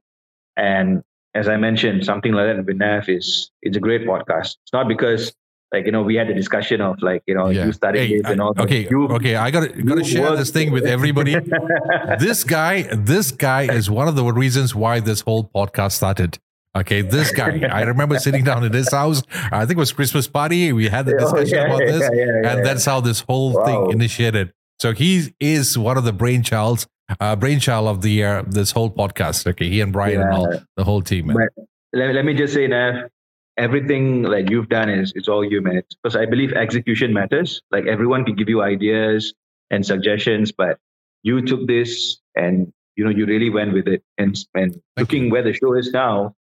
[0.56, 1.02] And
[1.34, 4.56] as I mentioned, something like that with Nav is it's a great podcast.
[4.62, 5.32] It's not because
[5.72, 7.64] like you know we had a discussion of like you know yeah.
[7.64, 8.54] you started hey, and all.
[8.58, 11.36] Okay, you, okay, I gotta gotta share this thing with everybody.
[12.18, 16.38] this guy, this guy is one of the reasons why this whole podcast started.
[16.76, 17.60] Okay, this guy.
[17.72, 19.22] I remember sitting down in his house.
[19.50, 20.72] I think it was Christmas party.
[20.72, 23.54] We had the oh, discussion oh, yeah, about this, yeah, and that's how this whole
[23.54, 23.64] wow.
[23.64, 24.52] thing initiated.
[24.78, 26.86] So he is one of the brainchilds,
[27.20, 29.46] uh, brainchild of the uh, this whole podcast.
[29.46, 31.28] Okay, he and Brian and all the whole team.
[31.28, 31.48] But
[31.92, 33.11] let, let me just say that
[33.56, 35.82] everything like you've done is it's all you, man.
[36.02, 37.62] Because I believe execution matters.
[37.70, 39.34] Like everyone can give you ideas
[39.70, 40.78] and suggestions, but
[41.22, 44.02] you took this and you know you really went with it.
[44.18, 45.30] And and Thank looking you.
[45.30, 46.34] where the show is now,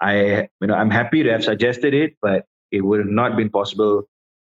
[0.00, 3.50] I, you know, I'm happy to have suggested it, but it would have not been
[3.50, 4.04] possible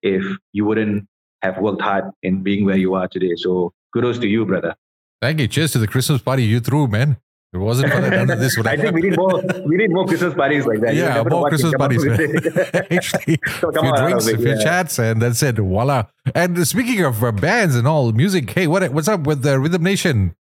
[0.02, 1.08] if you wouldn't
[1.42, 3.34] have worked hard in being where you are today.
[3.36, 4.76] So kudos to you, brother.
[5.22, 5.48] Thank you.
[5.48, 7.18] Cheers to the Christmas party you threw, man.
[7.52, 8.58] It wasn't for none of this.
[8.66, 9.42] I think we need more.
[9.66, 10.94] We need more Christmas parties like that.
[10.94, 12.06] Yeah, more Christmas parties.
[12.92, 14.64] Actually, so a few drinks, a few yeah.
[14.64, 15.56] chats, and that's it.
[15.56, 16.04] Voila!
[16.36, 19.82] And speaking of uh, bands and all music, hey, what what's up with the Rhythm
[19.82, 20.36] Nation?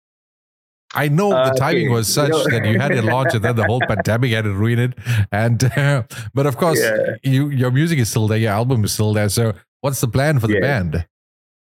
[0.96, 1.94] I know uh, the timing okay.
[1.94, 4.46] was such you know, that you had it launch and then the whole pandemic had
[4.46, 4.94] to ruin it.
[5.32, 6.04] And uh,
[6.34, 7.18] but of course, yeah.
[7.22, 9.30] you your music is still there, your album is still there.
[9.30, 11.06] So what's the plan for the band?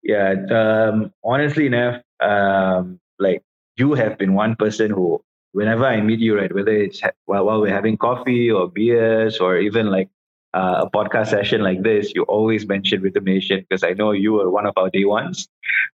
[0.01, 3.43] Yeah, um, honestly, enough, um, like
[3.77, 5.21] you have been one person who,
[5.55, 9.57] whenever I meet you, right, whether it's while, while we're having coffee or beers or
[9.57, 10.09] even like
[10.53, 14.33] uh, a podcast session like this, you always mention Rhythm Nation because I know you
[14.33, 15.47] were one of our day ones.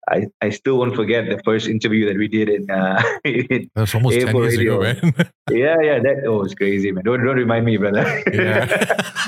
[0.09, 3.95] I, I still won't forget the first interview that we did in, uh, in That's
[3.95, 4.81] almost April 10 years radio.
[4.81, 5.31] ago, man.
[5.51, 7.05] yeah, yeah, that oh, it's crazy, man.
[7.05, 8.05] Don't don't remind me, brother.
[8.33, 8.67] Yeah.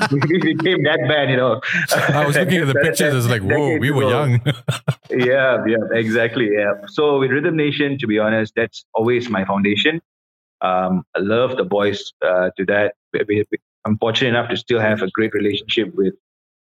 [0.12, 1.60] we became that bad, you know.
[1.92, 4.40] I was looking at the pictures, it's like, whoa, we were young.
[5.10, 6.50] yeah, yeah, exactly.
[6.52, 6.72] Yeah.
[6.86, 10.00] So with Rhythm Nation, to be honest, that's always my foundation.
[10.62, 12.94] Um, I love the boys uh, to that.
[13.86, 16.14] I'm fortunate enough to still have a great relationship with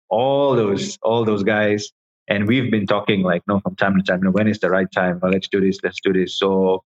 [0.09, 1.91] all those all those guys.
[2.29, 4.71] And we've been talking like, no, from time to time, you know, when is the
[4.71, 5.19] right time?
[5.21, 6.39] Well, let's do this, let's do this.
[6.39, 6.85] So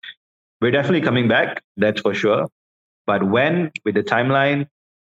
[0.61, 2.47] we're definitely coming back, that's for sure.
[3.05, 4.67] But when, with the timeline,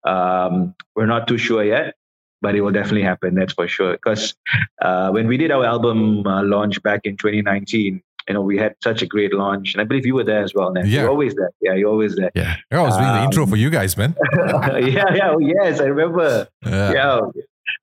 [0.06, 1.94] um, we're not too sure yet,
[2.40, 3.92] but it will definitely happen, that's for sure.
[3.92, 4.34] Because
[4.80, 8.74] uh, when we did our album uh, launch back in 2019, you know, we had
[8.82, 10.72] such a great launch, and I believe you were there as well.
[10.72, 10.86] Man.
[10.86, 11.50] Yeah, you're always there.
[11.60, 12.30] Yeah, you're always there.
[12.34, 14.14] Yeah, I was doing um, the intro for you guys, man.
[14.34, 16.48] yeah, yeah, oh, yes, I remember.
[16.64, 16.92] Yeah.
[16.92, 17.20] yeah.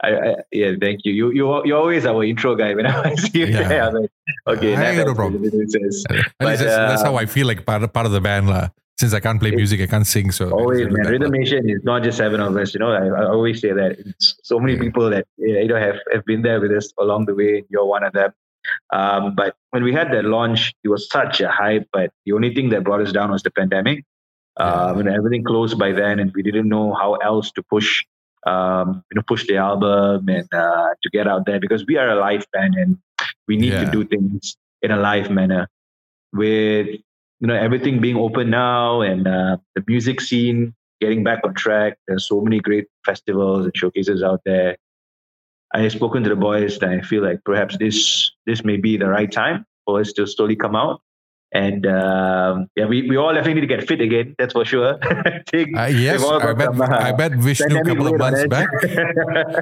[0.01, 1.13] I, I, yeah, thank you.
[1.13, 3.67] You you you always our intro guy when I see you yeah.
[3.67, 3.91] there.
[3.91, 4.09] Like,
[4.47, 5.41] okay, I no problem.
[5.41, 8.49] But, that's, uh, that's, how I feel like part of, part of the band.
[8.49, 8.69] Uh,
[8.99, 10.29] since I can't play music, I can't sing.
[10.31, 11.07] So always, man.
[11.07, 12.73] Rhythm Nation is not just seven of us.
[12.73, 13.97] You know, I, I always say that.
[13.99, 14.81] It's so many yeah.
[14.81, 17.63] people that you know have, have been there with us along the way.
[17.69, 18.31] You're one of them.
[18.91, 21.87] Um, but when we had that launch, it was such a hype.
[21.93, 24.05] But the only thing that brought us down was the pandemic.
[24.57, 28.03] Uh, when everything closed by then, and we didn't know how else to push
[28.45, 32.09] um, you know, push the album and uh, to get out there because we are
[32.09, 32.97] a live band and
[33.47, 33.85] we need Yeah.
[33.85, 35.67] to do things in a live manner.
[36.33, 36.87] With
[37.39, 41.97] you know everything being open now and uh, the music scene getting back on track,
[42.07, 44.77] there's so many great festivals and showcases out there.
[45.73, 48.97] I have spoken to the boys that I feel like perhaps this this may be
[48.97, 51.01] the right time for us to slowly come out.
[51.51, 54.35] And um, yeah, we, we all definitely need to get fit again.
[54.37, 54.99] That's for sure.
[55.03, 55.41] I
[55.75, 58.67] Uh, yes, I met, some, uh, I met Vishnu a couple of months back.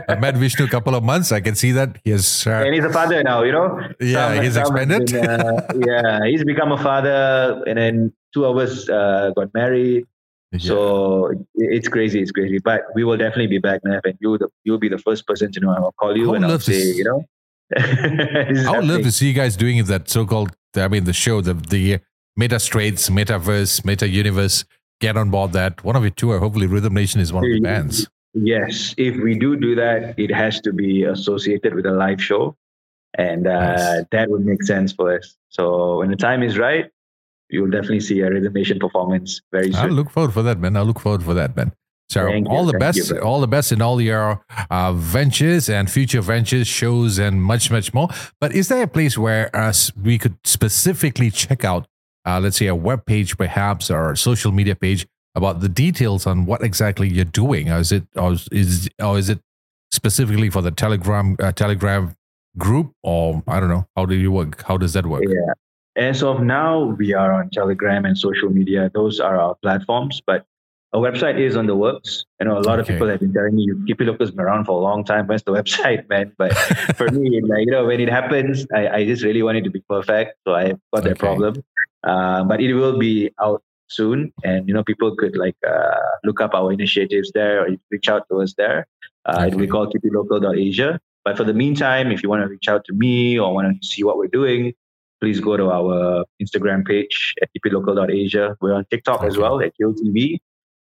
[0.10, 1.32] I met Vishnu a couple of months.
[1.32, 2.46] I can see that he has.
[2.46, 3.80] Uh, and he's a father now, you know.
[4.02, 5.12] Yeah, he's has expanded.
[5.12, 10.06] been, uh, yeah, he's become a father, and then two of us uh, got married.
[10.52, 10.60] Yeah.
[10.60, 12.60] So it's crazy, it's crazy.
[12.60, 15.52] But we will definitely be back, Nav, and you, the, you'll be the first person
[15.52, 15.72] to know.
[15.72, 17.26] I'll call you I and I'll say, you know.
[17.78, 20.56] I would love to see you guys doing that so-called.
[20.76, 22.00] I mean, the show, the the
[22.38, 24.64] Meta Straits, Metaverse, Meta Universe.
[25.00, 25.84] Get on board that.
[25.84, 28.08] One of you two, or hopefully Rhythm Nation is one of the bands.
[28.34, 32.56] Yes, if we do do that, it has to be associated with a live show,
[33.18, 34.06] and uh, Nice.
[34.12, 35.36] that would make sense for us.
[35.50, 36.90] So when the time is right,
[37.50, 39.82] you'll definitely see a Rhythm Nation performance very soon.
[39.82, 40.76] I look forward for that, man.
[40.76, 41.72] I look forward for that, man.
[42.10, 44.94] So Thank you, all the thank you, best, all the best in all your uh,
[44.94, 48.08] ventures and future ventures, shows, and much, much more.
[48.40, 51.86] But is there a place where us we could specifically check out,
[52.26, 56.26] uh, let's say, a web page, perhaps, or a social media page about the details
[56.26, 57.70] on what exactly you're doing?
[57.70, 59.42] Or is it, or is, or is it
[59.92, 62.16] specifically for the Telegram, uh, Telegram
[62.58, 63.86] group, or I don't know?
[63.98, 64.64] How do you work?
[64.64, 65.24] How does that work?
[65.28, 65.54] Yeah.
[65.98, 68.92] As of now, we are on Telegram and social media.
[68.94, 70.46] Those are our platforms, but
[70.94, 72.24] our website is on the works.
[72.40, 72.82] I know a lot Okay.
[72.82, 75.04] of people have been telling me, "You keep your locals been around for a long
[75.04, 75.26] time.
[75.28, 76.56] Where's the website, man?" But
[77.00, 79.72] for me, like you know, when it happens, I, I just really want it to
[79.72, 80.38] be perfect.
[80.48, 81.26] So I've got that Okay.
[81.28, 81.64] problem.
[82.04, 86.40] Uh, but it will be out soon, and you know, people could like uh, look
[86.42, 88.86] up our initiatives there, or reach out to us there.
[89.26, 89.56] Uh, Okay.
[89.56, 91.00] We call keepitlocal.asia.
[91.26, 93.88] But for the meantime, if you want to reach out to me or want to
[93.88, 94.74] see what we're doing,
[95.20, 98.58] please go to our Instagram page at keepitlocal.asia.
[98.62, 100.40] We're on TikTok as well at TV.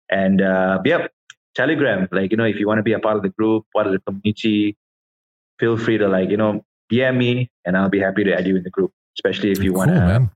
[0.10, 1.08] And uh, yeah,
[1.56, 2.08] Telegram.
[2.12, 3.94] Like, you know, if you want to be a part of the group, part of
[3.94, 4.76] the community,
[5.60, 8.56] feel free to like, you know, DM me and I'll be happy to add you
[8.56, 8.92] in the group.
[9.18, 10.32] Especially if you want to, man.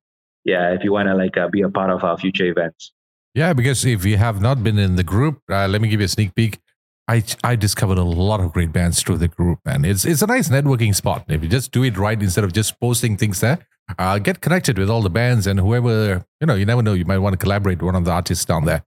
[0.45, 2.91] yeah, if you want to like uh, be a part of our future events.
[3.33, 6.05] Yeah, because if you have not been in the group, uh, let me give you
[6.05, 6.59] a sneak peek.
[7.07, 10.27] I I discovered a lot of great bands through the group, and it's it's a
[10.27, 11.25] nice networking spot.
[11.27, 13.59] If you just do it right instead of just posting things there,
[13.97, 16.55] uh, get connected with all the bands and whoever you know.
[16.55, 18.83] You never know, you might want to collaborate with one of the artists down there.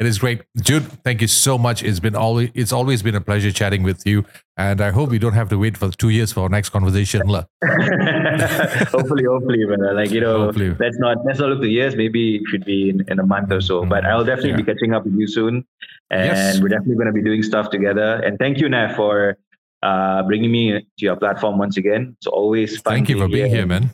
[0.00, 0.82] It is great, Jude.
[1.04, 1.82] Thank you so much.
[1.84, 4.24] It's been always it's always been a pleasure chatting with you,
[4.56, 7.22] and I hope we don't have to wait for two years for our next conversation.
[7.28, 10.74] Hopefully, hopefully, but like you know, Hopefully.
[10.80, 11.94] let's not let's not look the years.
[11.94, 13.84] Maybe it should be in, in a month or so.
[13.84, 15.64] But I'll definitely be catching up with you soon,
[16.10, 16.60] and Yes.
[16.60, 18.16] we're definitely going to be doing stuff together.
[18.24, 19.36] And thank you, Nat, for
[19.82, 22.14] uh, bringing me to your platform once again.
[22.18, 22.94] It's always fun.
[22.94, 23.90] thank you for being here, man.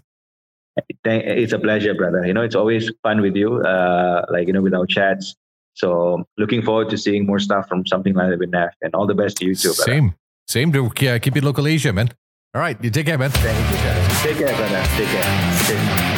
[1.05, 2.27] It's a pleasure, brother.
[2.27, 3.63] You know, it's always fun with you.
[3.63, 5.35] Uh, like you know, with our chats.
[5.75, 8.71] So looking forward to seeing more stuff from something like that with Nav.
[8.83, 9.93] And all the best to you too, brother.
[9.93, 10.15] Same,
[10.47, 12.11] same to uh, keep it local Asia, man.
[12.55, 13.31] All right, you take care, man.
[13.31, 14.23] Thank you, guys.
[14.23, 14.83] Take care, brother.
[14.97, 15.63] Take care.
[15.67, 16.18] Take care.